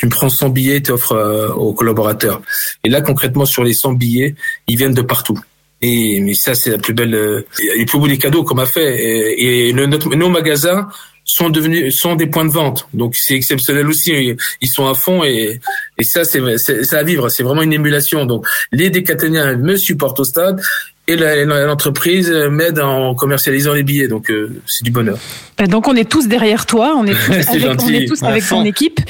tu 0.05 0.07
me 0.07 0.11
prends 0.11 0.29
100 0.29 0.51
billets, 0.51 0.83
tu 0.83 0.93
offres 0.93 1.13
euh, 1.13 1.49
aux 1.49 1.73
collaborateurs. 1.73 2.43
Et 2.85 2.91
là, 2.91 3.01
concrètement, 3.01 3.47
sur 3.47 3.65
les 3.65 3.73
100 3.73 3.95
billets, 3.95 4.35
ils 4.69 4.77
viennent 4.77 4.93
de 4.93 5.01
partout. 5.01 5.39
Et 5.81 6.21
mais 6.21 6.35
ça, 6.35 6.55
c'est 6.55 6.71
la 6.71 6.77
plus 6.79 6.93
belle, 6.93 7.15
euh, 7.15 7.47
les 7.79 7.87
plus 7.87 7.99
beaux 7.99 8.07
des 8.09 8.19
cadeaux 8.19 8.45
qu'on 8.45 8.55
m'a 8.55 8.67
fait. 8.67 8.97
Et, 9.03 9.69
et 9.69 9.73
le- 9.73 9.87
notre- 9.87 10.15
nos 10.15 10.29
magasins 10.29 10.89
sont 11.27 11.49
devenus 11.49 11.99
sont 11.99 12.17
des 12.17 12.27
points 12.27 12.45
de 12.45 12.51
vente. 12.51 12.87
Donc 12.93 13.17
c'est 13.17 13.35
exceptionnel 13.35 13.87
aussi. 13.89 14.13
Ils- 14.61 14.69
sont 14.69 14.87
à 14.87 14.95
fond 14.95 15.25
et 15.25 15.59
et 15.97 16.05
ça 16.05 16.23
c'est 16.25 16.59
c'est 16.59 16.97
à 16.97 17.03
vivre. 17.03 17.31
C'est 17.31 17.43
vraiment 17.43 17.63
une 17.63 17.73
émulation. 17.73 18.27
Donc 18.27 18.47
les 18.73 18.91
décathloniens 18.91 19.57
me 19.57 19.77
supportent 19.77 20.21
au 20.21 20.25
stade 20.25 20.61
et 21.07 21.17
l'entreprise 21.17 22.31
m'aide 22.51 22.79
en 22.81 23.15
commercialisant 23.15 23.73
les 23.75 23.83
billets. 23.83 24.09
Donc 24.09 24.31
euh, 24.31 24.61
c'est 24.67 24.85
du 24.85 24.91
bonheur. 24.91 25.19
Euh, 25.61 25.67
Donc 25.67 25.87
on 25.89 25.95
est 25.97 26.09
tous 26.11 26.29
derrière 26.29 26.67
toi, 26.67 26.95
on 26.97 27.07
est 27.07 27.15
tous, 27.27 27.33
avec, 27.33 27.49
on 27.51 27.59
gentil. 27.73 27.97
est 27.97 28.07
tous 28.09 28.23
À 28.23 28.29
avec 28.29 28.43
fond. 28.43 28.57
ton 28.61 28.65
équipe. 28.65 29.01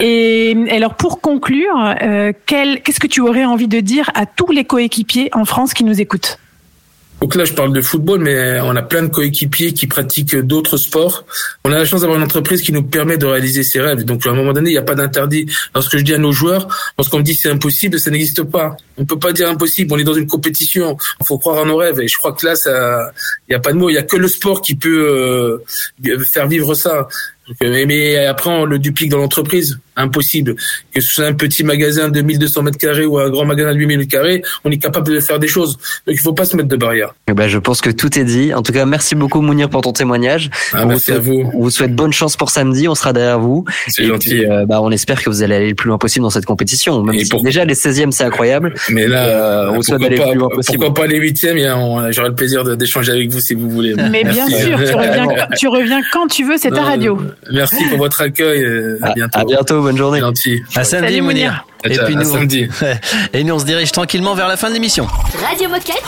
Et 0.00 0.56
alors 0.70 0.94
pour 0.94 1.20
conclure, 1.20 1.94
euh, 2.02 2.32
qu'est-ce 2.46 3.00
que 3.00 3.06
tu 3.06 3.20
aurais 3.20 3.44
envie 3.44 3.68
de 3.68 3.80
dire 3.80 4.10
à 4.14 4.26
tous 4.26 4.50
les 4.52 4.64
coéquipiers 4.64 5.30
en 5.32 5.44
France 5.44 5.74
qui 5.74 5.84
nous 5.84 6.00
écoutent? 6.00 6.38
Donc 7.22 7.36
là, 7.36 7.44
je 7.44 7.52
parle 7.52 7.72
de 7.72 7.80
football, 7.80 8.18
mais 8.18 8.58
on 8.62 8.74
a 8.74 8.82
plein 8.82 9.04
de 9.04 9.06
coéquipiers 9.06 9.72
qui 9.72 9.86
pratiquent 9.86 10.34
d'autres 10.34 10.76
sports. 10.76 11.24
On 11.64 11.70
a 11.70 11.78
la 11.78 11.84
chance 11.84 12.00
d'avoir 12.00 12.18
une 12.18 12.24
entreprise 12.24 12.62
qui 12.62 12.72
nous 12.72 12.82
permet 12.82 13.16
de 13.16 13.26
réaliser 13.26 13.62
ses 13.62 13.80
rêves. 13.80 14.04
Donc 14.04 14.26
à 14.26 14.30
un 14.30 14.34
moment 14.34 14.52
donné, 14.52 14.70
il 14.70 14.72
n'y 14.72 14.78
a 14.78 14.82
pas 14.82 14.96
d'interdit. 14.96 15.46
Lorsque 15.72 15.96
je 15.98 16.02
dis 16.02 16.14
à 16.14 16.18
nos 16.18 16.32
joueurs, 16.32 16.66
lorsqu'on 16.98 17.18
me 17.18 17.22
dit 17.22 17.36
c'est 17.36 17.48
impossible, 17.48 18.00
ça 18.00 18.10
n'existe 18.10 18.42
pas. 18.42 18.76
On 18.98 19.04
peut 19.04 19.20
pas 19.20 19.32
dire 19.32 19.48
impossible. 19.48 19.94
On 19.94 19.98
est 19.98 20.04
dans 20.04 20.14
une 20.14 20.26
compétition. 20.26 20.96
Il 21.20 21.26
faut 21.26 21.38
croire 21.38 21.62
en 21.62 21.66
nos 21.66 21.76
rêves. 21.76 22.00
Et 22.00 22.08
je 22.08 22.18
crois 22.18 22.32
que 22.32 22.44
là, 22.44 22.56
ça, 22.56 23.12
il 23.48 23.52
n'y 23.52 23.56
a 23.56 23.60
pas 23.60 23.72
de 23.72 23.78
mots. 23.78 23.88
Il 23.88 23.94
y 23.94 23.98
a 23.98 24.02
que 24.02 24.16
le 24.16 24.26
sport 24.26 24.60
qui 24.60 24.74
peut 24.74 25.62
euh, 26.08 26.24
faire 26.24 26.48
vivre 26.48 26.74
ça. 26.74 27.06
Euh, 27.62 27.84
mais 27.86 28.16
après, 28.26 28.50
on 28.50 28.64
le 28.64 28.80
duplique 28.80 29.10
dans 29.10 29.18
l'entreprise. 29.18 29.78
Impossible. 29.96 30.54
Que 30.94 31.00
ce 31.00 31.14
soit 31.14 31.26
un 31.26 31.32
petit 31.34 31.64
magasin 31.64 32.08
de 32.08 32.20
1200 32.22 32.62
mètres 32.62 32.78
carrés 32.78 33.04
ou 33.04 33.18
un 33.18 33.28
grand 33.30 33.44
magasin 33.44 33.72
de 33.72 33.78
8000 33.78 33.98
mètres 33.98 34.10
carrés, 34.10 34.42
on 34.64 34.70
est 34.70 34.78
capable 34.78 35.12
de 35.12 35.20
faire 35.20 35.38
des 35.38 35.48
choses. 35.48 35.76
Donc 36.06 36.14
il 36.16 36.18
faut 36.20 36.32
pas 36.32 36.44
se 36.44 36.56
mettre 36.56 36.68
de 36.68 36.76
barrières. 36.76 37.14
Eh 37.28 37.32
ben, 37.34 37.48
je 37.48 37.58
pense 37.58 37.80
que 37.80 37.90
tout 37.90 38.18
est 38.18 38.24
dit. 38.24 38.54
En 38.54 38.62
tout 38.62 38.72
cas, 38.72 38.84
merci 38.86 39.14
beaucoup 39.14 39.40
Mounir 39.42 39.68
pour 39.68 39.82
ton 39.82 39.92
témoignage. 39.92 40.50
Ah, 40.72 40.82
on 40.84 40.86
merci 40.86 41.10
vous 41.12 41.16
à 41.18 41.22
souhaite, 41.22 41.46
On 41.54 41.60
vous 41.62 41.70
souhaite 41.70 41.94
bonne 41.94 42.12
chance 42.12 42.36
pour 42.36 42.50
samedi. 42.50 42.88
On 42.88 42.94
sera 42.94 43.12
derrière 43.12 43.38
vous. 43.38 43.64
C'est 43.88 44.02
Et 44.04 44.06
gentil. 44.06 44.30
puis, 44.30 44.46
euh, 44.50 44.64
bah, 44.66 44.80
on 44.82 44.90
espère 44.90 45.22
que 45.22 45.28
vous 45.30 45.42
allez 45.42 45.54
aller 45.56 45.68
le 45.70 45.74
plus 45.74 45.88
loin 45.88 45.98
possible 45.98 46.22
dans 46.22 46.30
cette 46.30 46.46
compétition. 46.46 47.02
Même 47.02 47.18
si 47.18 47.28
déjà 47.42 47.64
les 47.64 47.74
16e 47.74 48.10
c'est 48.12 48.24
incroyable. 48.24 48.74
Mais 48.90 49.06
là, 49.06 49.26
Euh, 49.26 49.70
on 49.70 49.74
vous 49.76 49.82
souhaite 49.82 49.98
pourquoi, 49.98 50.08
d'aller 50.08 50.16
le 50.16 50.22
pas, 50.22 50.30
plus 50.30 50.38
loin 50.38 50.48
possible. 50.48 50.78
pourquoi 50.78 50.94
pas 50.94 51.06
les 51.06 51.18
huitièmes 51.18 51.58
et 51.58 51.70
on- 51.70 52.10
J'aurai 52.12 52.28
le 52.28 52.34
plaisir 52.34 52.64
d'échanger 52.76 53.12
avec 53.12 53.30
vous 53.30 53.40
si 53.40 53.54
vous 53.54 53.68
voulez. 53.70 53.94
Mais 54.10 54.24
bien 54.24 54.46
sûr, 54.48 54.78
tu 54.78 54.94
reviens, 54.94 55.26
tu 55.58 55.68
reviens 55.68 56.00
quand 56.12 56.26
tu 56.28 56.44
veux, 56.44 56.56
c'est 56.56 56.70
ta 56.70 56.82
radio. 56.82 57.18
Merci 57.52 57.84
pour 57.88 57.98
votre 57.98 58.20
accueil. 58.20 58.62
euh, 58.64 58.98
À 59.02 59.12
bientôt. 59.14 59.38
À 59.38 59.44
bientôt, 59.44 59.81
bonne 59.82 59.96
journée. 59.96 60.20
Gentil. 60.20 60.62
À 60.74 60.84
samedi, 60.84 61.14
Salut, 61.14 61.22
Mounir. 61.22 61.64
Et 61.84 61.98
puis 61.98 62.16
nous, 62.16 62.24
samedi. 62.24 62.68
et 63.32 63.44
nous, 63.44 63.54
on 63.54 63.58
se 63.58 63.64
dirige 63.64 63.92
tranquillement 63.92 64.34
vers 64.34 64.48
la 64.48 64.56
fin 64.56 64.68
de 64.68 64.74
l'émission. 64.74 65.06
Radio 65.44 65.68
Moquette. 65.68 66.02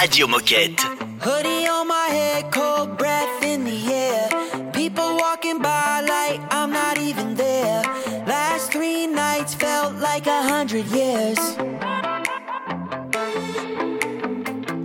Radio 0.00 0.26
Moquette. 0.26 0.80
Hoodie 1.24 1.68
on 1.68 1.86
my 1.86 2.08
head, 2.10 2.50
cold 2.50 2.96
breath 2.98 3.42
in 3.44 3.64
the 3.64 3.92
air. 3.92 4.28
People 4.72 5.16
walking 5.16 5.58
by 5.60 6.00
like 6.00 6.40
I'm 6.50 6.72
not 6.72 6.98
even 6.98 7.36
there. 7.36 7.82
Last 8.26 8.72
three 8.72 9.06
nights 9.06 9.54
felt 9.54 9.94
like 10.00 10.26
a 10.26 10.42
hundred 10.42 10.86
years. 10.86 11.38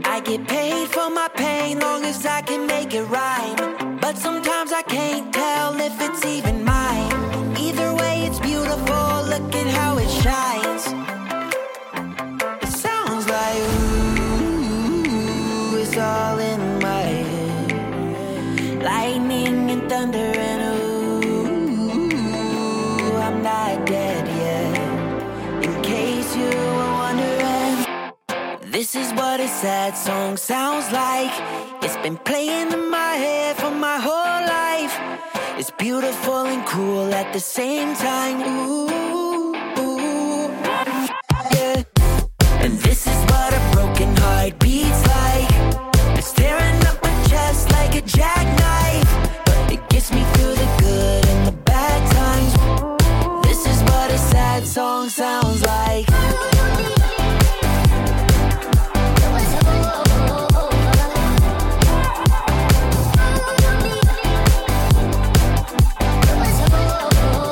I 0.06 0.22
get 0.24 0.48
paid 0.48 0.88
for 0.90 1.10
my 1.10 1.28
pain 1.36 1.80
long 1.80 2.04
as 2.06 2.24
I 2.26 2.42
can 2.42 2.68
make 2.68 2.94
it 2.94 3.04
rhyme. 3.06 3.98
But 4.00 4.18
sometimes 4.18 4.72
I 4.72 4.84
can't 4.84 5.34
tell 5.34 5.76
if 5.80 6.00
it's 6.02 6.24
even 6.24 6.64
mine. 6.64 7.17
Look 9.38 9.54
at 9.54 9.68
how 9.68 9.98
it 10.00 10.10
shines. 10.10 10.84
It 12.64 12.72
sounds 12.86 13.28
like 13.28 13.62
ooh, 13.76 14.98
it's 15.78 15.96
all 15.96 16.40
in 16.40 16.80
my 16.80 17.04
head. 17.22 17.72
Lightning 18.82 19.70
and 19.70 19.88
thunder 19.88 20.32
and 20.50 20.62
ooh, 20.82 21.46
I'm 23.26 23.44
not 23.44 23.86
dead 23.86 24.28
yet. 24.28 24.76
In 25.66 25.74
case 25.84 26.36
you 26.36 26.50
were 26.78 26.94
wondering, 27.04 27.76
this 28.72 28.96
is 28.96 29.14
what 29.14 29.40
a 29.40 29.48
sad 29.48 29.96
song 29.96 30.38
sounds 30.38 30.92
like. 30.92 31.32
It's 31.84 31.98
been 31.98 32.18
playing 32.18 32.72
in 32.74 32.90
my 32.90 33.14
head 33.26 33.56
for 33.58 33.70
my 33.70 34.00
whole 34.00 34.42
life. 34.60 34.98
It's 35.60 35.70
beautiful 35.70 36.48
and 36.48 36.66
cruel 36.66 37.14
at 37.14 37.34
the 37.34 37.40
same 37.40 37.94
time. 37.96 38.42
Ooh, 38.42 39.17
jackknife. 48.02 49.72
It 49.72 49.88
gets 49.90 50.12
me 50.12 50.24
through 50.34 50.56
the 50.56 50.70
good 50.80 51.26
and 51.28 51.48
the 51.48 51.52
bad 51.64 52.00
times. 52.12 52.54
This 53.48 53.66
is 53.66 53.82
what 53.84 54.12
a 54.12 54.18
sad 54.18 54.66
song 54.66 55.10
sounds 55.10 55.62
like. 55.66 56.06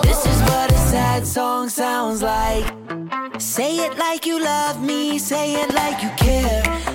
This 0.03 0.25
is 0.25 0.41
what 0.49 0.71
a 0.71 0.77
sad 0.91 1.25
song 1.25 1.69
sounds 1.69 2.21
like. 2.21 2.65
Say 3.39 3.77
it 3.77 3.97
like 3.97 4.25
you 4.25 4.39
love 4.43 4.81
me, 4.83 5.17
say 5.17 5.55
it 5.61 5.73
like 5.73 6.01
you 6.03 6.09
care. 6.17 6.94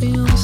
Time, 0.00 0.37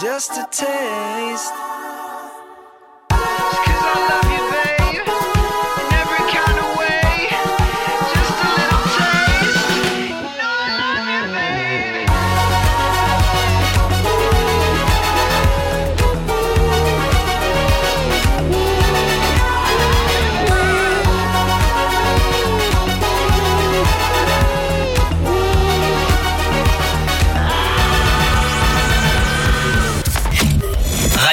Just 0.00 0.30
a 0.38 0.46
taste. 0.52 1.67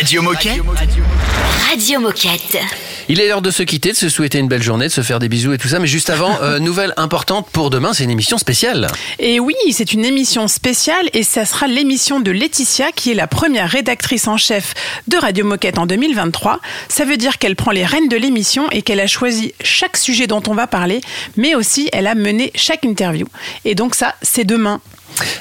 Radio 0.05 0.21
Moquette 0.21 0.61
Radio 1.67 1.99
Moquette. 1.99 2.59
Il 3.09 3.19
est 3.19 3.27
l'heure 3.27 3.41
de 3.41 3.49
se 3.49 3.63
quitter, 3.63 3.91
de 3.91 3.97
se 3.97 4.07
souhaiter 4.07 4.37
une 4.37 4.47
belle 4.47 4.61
journée, 4.61 4.85
de 4.85 4.91
se 4.91 5.01
faire 5.01 5.17
des 5.17 5.27
bisous 5.27 5.53
et 5.53 5.57
tout 5.57 5.67
ça. 5.67 5.79
Mais 5.79 5.87
juste 5.87 6.11
avant, 6.11 6.37
euh, 6.43 6.59
nouvelle 6.59 6.93
importante 6.95 7.49
pour 7.51 7.71
demain, 7.71 7.91
c'est 7.91 8.03
une 8.03 8.11
émission 8.11 8.37
spéciale. 8.37 8.85
Et 9.17 9.39
oui, 9.39 9.55
c'est 9.71 9.93
une 9.93 10.05
émission 10.05 10.47
spéciale 10.47 11.09
et 11.13 11.23
ça 11.23 11.43
sera 11.43 11.65
l'émission 11.65 12.19
de 12.19 12.29
Laetitia 12.29 12.91
qui 12.91 13.13
est 13.13 13.15
la 13.15 13.25
première 13.25 13.67
rédactrice 13.67 14.27
en 14.27 14.37
chef 14.37 14.75
de 15.07 15.17
Radio 15.17 15.43
Moquette 15.43 15.79
en 15.79 15.87
2023. 15.87 16.59
Ça 16.87 17.03
veut 17.03 17.17
dire 17.17 17.39
qu'elle 17.39 17.55
prend 17.55 17.71
les 17.71 17.83
rênes 17.83 18.07
de 18.07 18.15
l'émission 18.15 18.69
et 18.69 18.83
qu'elle 18.83 18.99
a 18.99 19.07
choisi 19.07 19.55
chaque 19.63 19.97
sujet 19.97 20.27
dont 20.27 20.43
on 20.47 20.53
va 20.53 20.67
parler, 20.67 21.01
mais 21.35 21.55
aussi 21.55 21.89
elle 21.93 22.05
a 22.05 22.13
mené 22.13 22.51
chaque 22.53 22.85
interview. 22.85 23.25
Et 23.65 23.73
donc 23.73 23.95
ça, 23.95 24.13
c'est 24.21 24.45
demain. 24.45 24.81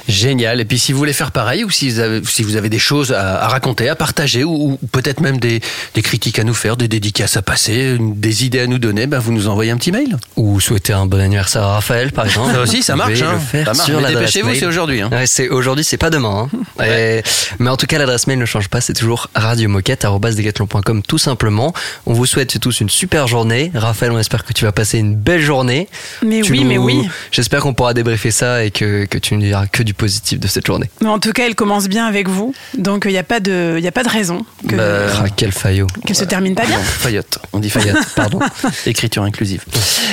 Génial. 0.09 0.61
Et 0.61 0.65
puis 0.65 0.79
si 0.79 0.93
vous 0.93 0.99
voulez 0.99 1.13
faire 1.13 1.33
pareil 1.33 1.65
ou 1.65 1.71
si 1.71 1.91
vous 1.91 1.99
avez, 1.99 2.21
si 2.25 2.43
vous 2.43 2.57
avez 2.57 2.69
des 2.69 2.79
choses 2.79 3.13
à, 3.13 3.43
à 3.45 3.49
raconter, 3.49 3.89
à 3.89 3.97
partager 3.97 4.45
ou, 4.45 4.79
ou 4.83 4.87
peut-être 4.93 5.21
même 5.21 5.39
des, 5.39 5.61
des 5.95 6.03
critiques 6.03 6.39
à 6.39 6.45
nous 6.45 6.55
faire, 6.55 6.77
des 6.77 6.87
dédicaces 6.89 7.37
à 7.37 7.43
passer, 7.43 7.97
des 8.01 8.45
idées 8.45 8.61
à 8.61 8.67
nous 8.67 8.79
donner, 8.79 9.07
ben 9.07 9.19
vous 9.19 9.33
nous 9.33 9.49
envoyez 9.49 9.71
un 9.73 9.77
petit 9.77 9.91
mail. 9.93 10.17
Ou 10.37 10.61
souhaiter 10.61 10.93
un 10.93 11.07
bon 11.07 11.21
anniversaire 11.21 11.63
à 11.63 11.75
Raphaël, 11.75 12.13
par 12.13 12.27
exemple. 12.27 12.53
Ça 12.53 12.61
aussi, 12.61 12.83
ça 12.83 12.95
marche, 12.97 13.21
hein. 13.23 13.33
le 13.35 13.39
faire 13.41 13.67
Ça 13.67 13.75
marche. 13.75 13.89
sur 13.91 14.01
Mais 14.01 14.09
dépêchez-vous, 14.15 14.49
mail. 14.51 14.59
c'est 14.61 14.67
aujourd'hui, 14.67 15.01
hein. 15.01 15.11
Ouais, 15.11 15.27
c'est 15.27 15.49
aujourd'hui, 15.49 15.85
c'est 15.85 15.97
pas 15.97 16.11
demain. 16.11 16.49
hein. 16.79 16.85
Et- 16.85 17.23
mais 17.59 17.71
en 17.71 17.77
tout 17.77 17.87
cas, 17.87 17.99
l'adresse 17.99 18.27
mail 18.27 18.39
ne 18.39 18.47
change 18.47 18.69
pas. 18.69 18.81
C'est 18.81 18.93
toujours 18.95 19.29
radiomoquette@decathlon.com 19.35 21.03
tout 21.03 21.19
simplement. 21.19 21.73
On 22.07 22.13
vous 22.13 22.27
souhaite 22.27 22.59
tous 22.61 22.81
une 22.81 22.91
super 22.91 23.27
journée. 23.27 23.71
Raphaël, 23.75 24.13
on 24.13 24.19
espère 24.19 24.45
que 24.45 24.53
tu 24.53 24.65
vas 24.65 24.73
passer 24.73 24.99
une 24.99 25.15
belle 25.17 25.41
journée. 25.43 25.89
Mais 26.25 26.41
Tu 26.43 26.53
oui, 26.53 26.65
mais 26.65 26.77
nous- 26.77 26.85
oui. 26.85 27.09
J'espère 27.33 27.61
qu'on 27.61 27.75
pourra 27.75 27.95
débriefer 27.95 28.31
ça 28.31 28.65
et 28.65 28.71
que, 28.71 29.05
que 29.07 29.19
tu 29.19 29.35
ne 29.35 29.41
que 29.71 29.83
du 29.83 29.95
positif 29.95 30.39
de 30.41 30.47
cette 30.49 30.67
journée. 30.67 30.91
Mais 31.03 31.09
en 31.09 31.19
tout 31.19 31.33
cas, 31.33 31.47
elle 31.47 31.55
commence 31.55 31.89
bien 31.89 32.07
avec 32.07 32.29
vous, 32.29 32.55
donc 32.77 33.05
il 33.07 33.13
n'y 33.13 33.19
a 33.19 33.23
pas 33.23 33.41
de, 33.41 33.75
il 33.79 33.85
y 33.85 33.89
a 33.89 33.93
pas 33.93 34.03
de 34.03 34.09
raison 34.09 34.45
que- 34.69 34.77
Ah, 34.77 35.25
quel 35.37 35.53
faillot. 35.53 35.87
qu'elle 36.07 36.17
se 36.17 36.25
termine 36.25 36.55
pas 36.55 36.67
bien. 36.67 36.77
Non, 36.79 36.83
Fayotte. 36.85 37.39
On 37.53 37.59
dit 37.61 37.71
Fayotte, 37.71 38.05
pardon. 38.17 38.41
Écriture 38.87 39.23
inclusive. 39.23 39.65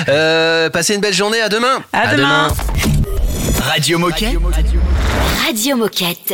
Euh, 0.09 0.69
passez 0.69 0.95
une 0.95 1.01
belle 1.01 1.13
journée. 1.13 1.41
À 1.41 1.49
demain. 1.49 1.83
À 1.93 2.15
demain. 2.15 2.47
Radio 3.67 3.97
Moquette 3.99 4.35
Radio 5.45 5.75
Moquette. 5.77 6.33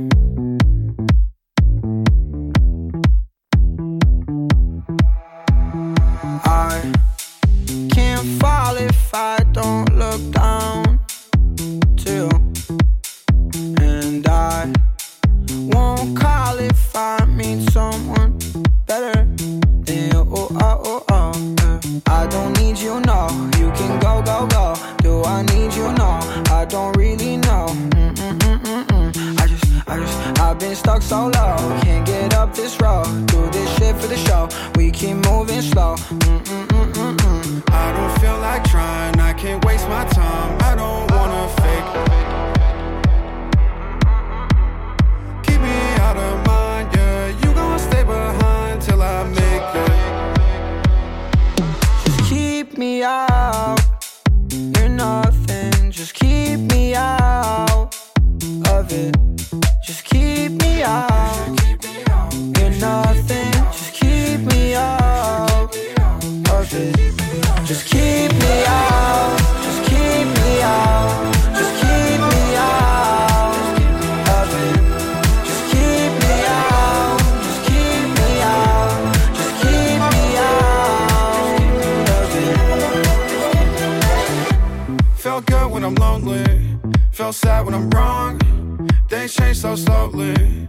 So 89.61 89.75
slowly. 89.75 90.60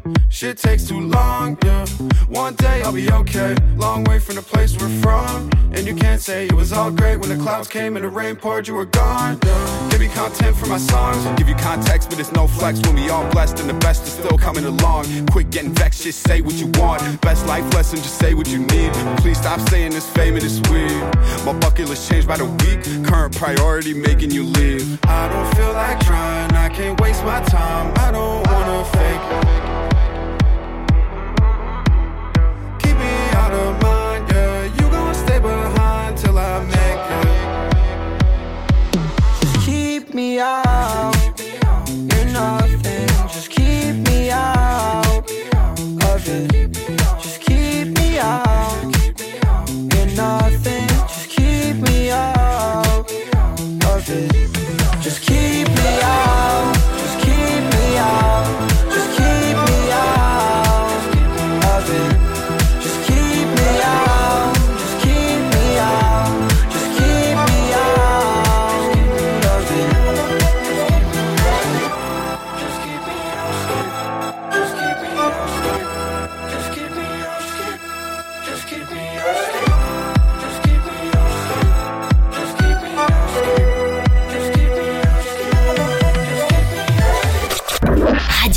Shit 0.43 0.59
takes 0.59 0.89
too 0.89 0.99
long, 0.99 1.57
yeah. 1.65 1.87
One 2.27 2.57
day 2.57 2.83
I'll 2.83 2.93
be 2.93 3.09
okay. 3.13 3.55
Long 3.77 4.03
way 4.03 4.19
from 4.19 4.35
the 4.35 4.43
place 4.43 4.77
we're 4.77 4.89
from. 5.01 5.49
And 5.73 5.87
you 5.87 5.95
can't 5.95 6.21
say 6.21 6.47
it 6.47 6.53
was 6.53 6.73
all 6.73 6.91
great 6.91 7.19
when 7.19 7.29
the 7.29 7.37
clouds 7.37 7.69
came 7.69 7.95
and 7.95 8.05
the 8.05 8.09
rain 8.09 8.35
poured, 8.35 8.67
you 8.67 8.75
were 8.75 8.87
gone. 8.87 9.39
Yeah. 9.45 9.89
Give 9.93 10.01
me 10.01 10.09
content 10.09 10.57
for 10.57 10.67
my 10.67 10.79
songs. 10.79 11.25
Give 11.39 11.49
you 11.49 11.55
context, 11.55 12.11
but 12.11 12.19
it's 12.19 12.33
no 12.33 12.49
flex 12.49 12.81
when 12.81 12.97
we 12.97 13.09
all 13.09 13.31
blessed 13.31 13.61
and 13.61 13.71
the 13.71 13.75
best 13.75 14.03
is 14.03 14.15
still 14.15 14.37
coming 14.37 14.65
along. 14.65 15.05
Quit 15.27 15.51
getting 15.51 15.75
vexed, 15.75 16.03
just 16.03 16.27
say 16.27 16.41
what 16.41 16.55
you 16.55 16.67
want. 16.75 17.21
Best 17.21 17.47
life 17.47 17.73
lesson, 17.73 17.99
just 17.99 18.19
say 18.19 18.35
what 18.35 18.49
you 18.49 18.59
need. 18.59 18.93
Please 19.19 19.39
stop 19.39 19.61
saying 19.69 19.93
this 19.93 20.11
fame 20.11 20.35
and 20.35 20.43
it's 20.43 20.59
weird. 20.69 20.91
My 21.47 21.53
bucket 21.53 21.89
list 21.89 22.11
changed 22.11 22.27
by 22.27 22.39
the 22.39 22.47
week. 22.47 22.83
Current 23.07 23.37
priority 23.37 23.95
making 23.95 24.33
you 24.33 24.43
leave. 24.43 24.99
I 25.05 25.29
don't 25.29 25.55
feel 25.55 25.73
like 25.73 26.01
trying, 26.01 26.51
I 26.51 26.69
can't 26.69 27.01
waste 27.01 27.23
my 27.23 27.41
time. 27.43 27.93
I 27.99 28.11
don't 28.11 28.45
wanna 28.49 28.85
fake. 28.87 29.72
Till 36.33 36.39
I 36.39 36.65
make 36.65 37.11
it. 37.21 37.37
Just 39.41 39.57
keep 39.67 40.15
me 40.15 40.41
out. 40.41 41.15
You're 41.89 42.25
nothing. 42.27 43.09
Just 43.33 43.51
keep 43.51 43.95
me 44.09 44.31
out 44.31 45.07
of 45.07 46.29
it. 46.29 46.73
Just 47.23 47.41
keep 47.41 47.89
me 47.99 48.19
out. 48.19 48.95
You're 49.93 50.13
nothing. 50.17 50.89
Just 50.89 51.29
keep 51.29 51.77
me 51.77 52.11
out 52.11 53.11
of 53.91 54.11
it. 54.11 54.33
Just 55.03 55.21
keep 55.23 55.69
me 55.69 56.01
out. 56.03 56.72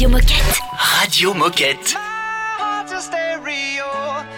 Radio 0.05 0.19
Moquette. 0.19 0.59
Radio 1.01 1.33
Moquette. 1.33 1.93
heart's 1.97 2.91
a 2.91 3.01
stereo. 3.01 3.89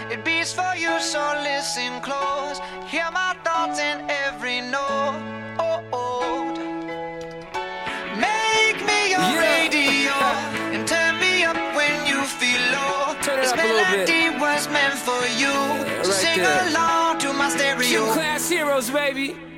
It 0.10 0.24
beats 0.24 0.54
for 0.54 0.74
you, 0.78 0.98
so 1.02 1.20
listen 1.44 2.00
close. 2.00 2.62
Hear 2.88 3.12
my 3.12 3.36
thoughts 3.44 3.78
in 3.78 4.10
every 4.10 4.62
note. 4.62 5.20
Oh, 5.60 5.84
oh. 5.92 6.56
Make 8.16 8.80
me 8.88 9.12
your 9.12 9.28
radio 9.36 10.16
and 10.72 10.88
turn 10.88 11.20
me 11.20 11.44
up 11.44 11.58
when 11.76 12.08
you 12.08 12.24
feel 12.24 12.64
low. 12.72 13.14
Turn 13.22 13.40
it 13.40 13.42
this 13.42 13.52
up 13.52 13.60
a 13.60 13.64
little 13.64 13.92
bit. 13.92 14.08
melody 14.08 14.40
was 14.40 14.70
meant 14.70 14.94
for 14.94 15.20
you. 15.36 15.52
so 15.52 16.12
right 16.12 16.22
sing 16.24 16.44
there. 16.44 16.70
along 16.70 17.20
to 17.20 17.34
my 17.34 17.50
stereo. 17.50 17.90
Gym 17.90 18.14
class 18.14 18.48
heroes, 18.48 18.90
baby. 18.90 19.36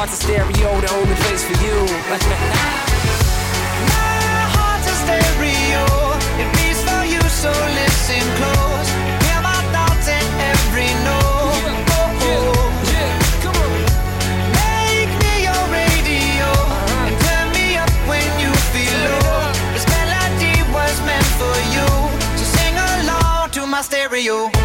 heart's 0.00 0.14
a 0.14 0.22
stereo, 0.24 0.80
the 0.80 0.90
only 0.94 1.14
place 1.16 1.44
for 1.44 1.52
you. 1.62 1.76
My 3.92 4.48
heart's 4.56 4.88
a 4.88 4.96
stereo. 5.04 5.84
It 6.40 6.48
beats 6.56 6.80
for 6.88 7.04
you, 7.04 7.20
so 7.28 7.52
listen 7.76 8.24
close. 8.40 8.88
Hear 9.28 9.40
my 9.44 9.60
thoughts 9.76 10.08
in 10.08 10.24
every 10.52 10.88
note. 11.04 11.84
Oh, 12.00 12.28
oh. 12.32 12.56
Make 14.56 15.12
me 15.20 15.34
your 15.44 15.64
radio 15.68 16.48
uh-huh. 16.48 17.04
and 17.04 17.16
turn 17.28 17.46
me 17.52 17.76
up 17.76 17.92
when 18.08 18.28
you 18.40 18.52
feel 18.72 18.96
low. 19.04 19.52
This 19.76 19.84
melody 19.84 20.64
was 20.72 20.96
meant 21.04 21.28
for 21.36 21.56
you, 21.76 21.88
so 22.40 22.44
sing 22.56 22.72
along 22.72 23.50
to 23.50 23.66
my 23.66 23.82
stereo. 23.82 24.59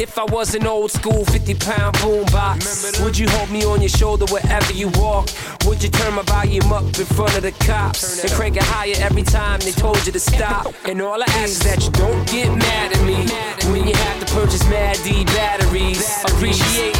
If 0.00 0.16
I 0.16 0.24
was 0.24 0.54
an 0.54 0.66
old 0.66 0.90
school 0.90 1.26
50 1.26 1.54
pound 1.56 1.94
boombox, 1.96 3.04
would 3.04 3.18
you 3.18 3.28
hold 3.28 3.50
me 3.50 3.66
on 3.66 3.82
your 3.82 3.90
shoulder 3.90 4.24
wherever 4.32 4.72
you 4.72 4.88
walk? 4.94 5.28
Would 5.66 5.82
you 5.82 5.90
turn 5.90 6.14
my 6.14 6.22
volume 6.22 6.72
up 6.72 6.84
in 6.84 7.04
front 7.04 7.36
of 7.36 7.42
the 7.42 7.52
cops 7.52 8.24
and 8.24 8.32
crank 8.32 8.56
it 8.56 8.62
higher 8.62 8.94
every 8.96 9.22
time 9.22 9.60
they 9.60 9.72
told 9.72 9.98
you 10.06 10.12
to 10.12 10.18
stop? 10.18 10.72
And 10.86 11.02
all 11.02 11.22
I 11.22 11.26
ask 11.26 11.50
is 11.50 11.58
that 11.64 11.84
you 11.84 11.90
don't 11.90 12.26
get 12.26 12.48
mad 12.48 12.96
at 12.96 13.02
me 13.04 13.28
when 13.70 13.86
you 13.86 13.94
have 13.94 14.26
to 14.26 14.32
purchase 14.32 14.64
Mad 14.70 14.98
D 15.04 15.22
batteries. 15.26 16.08
Appreciate 16.24 16.96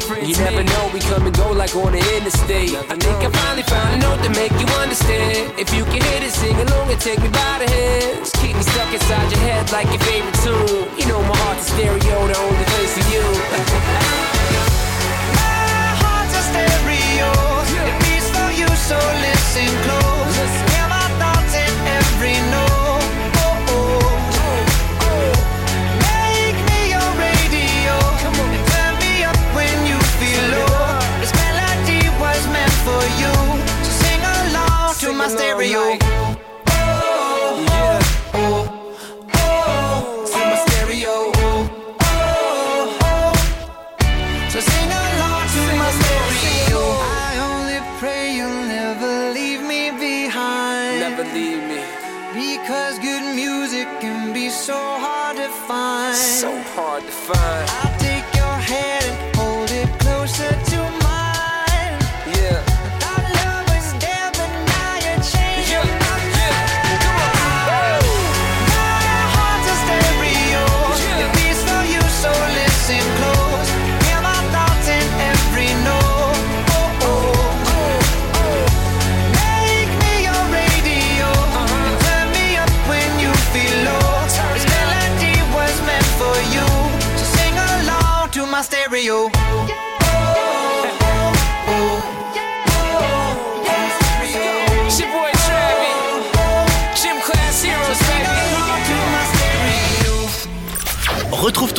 You 0.00 0.34
never 0.36 0.64
know, 0.64 0.90
we 0.94 1.00
come 1.00 1.26
and 1.26 1.36
go 1.36 1.52
like 1.52 1.76
on 1.76 1.92
the 1.92 2.00
interstate. 2.16 2.72
I 2.88 2.96
think 2.96 3.20
I 3.20 3.28
finally 3.30 3.62
found 3.62 3.94
a 3.94 3.98
note 4.00 4.22
to 4.24 4.30
make 4.30 4.50
you 4.52 4.66
understand. 4.80 5.52
If 5.58 5.74
you 5.74 5.84
can 5.84 6.00
hit 6.00 6.22
it, 6.24 6.32
sing 6.32 6.56
along 6.56 6.90
and 6.90 7.00
take 7.00 7.20
me 7.20 7.28
by 7.28 7.60
the 7.60 7.68
hands. 7.70 8.32
Keep 8.40 8.56
me 8.56 8.62
stuck 8.62 8.92
inside 8.92 9.30
your 9.30 9.40
head 9.40 9.70
like 9.72 9.88
your 9.92 10.00
favorite 10.00 10.34
tune. 10.40 10.88
You 10.98 11.06
know 11.06 11.20
my 11.22 11.36
heart's 11.44 11.68
a 11.68 11.72
stereo, 11.76 12.16
the 12.26 12.36
only 12.38 12.64
place 12.72 12.92
for 12.96 13.06
you. 13.12 13.24
Heart's 16.00 16.34
a 16.34 16.42
stereo. 16.48 17.30
It 17.84 17.96
beats 18.00 18.28
for 18.32 18.50
you, 18.56 18.68
so 18.88 18.96
listen 18.96 19.68
close. 19.84 20.36
Hear 20.72 20.88
my 20.88 21.06
thoughts 21.20 21.54
in 21.54 21.72
every 21.86 22.40
note. 22.50 22.69
fine. 57.34 57.69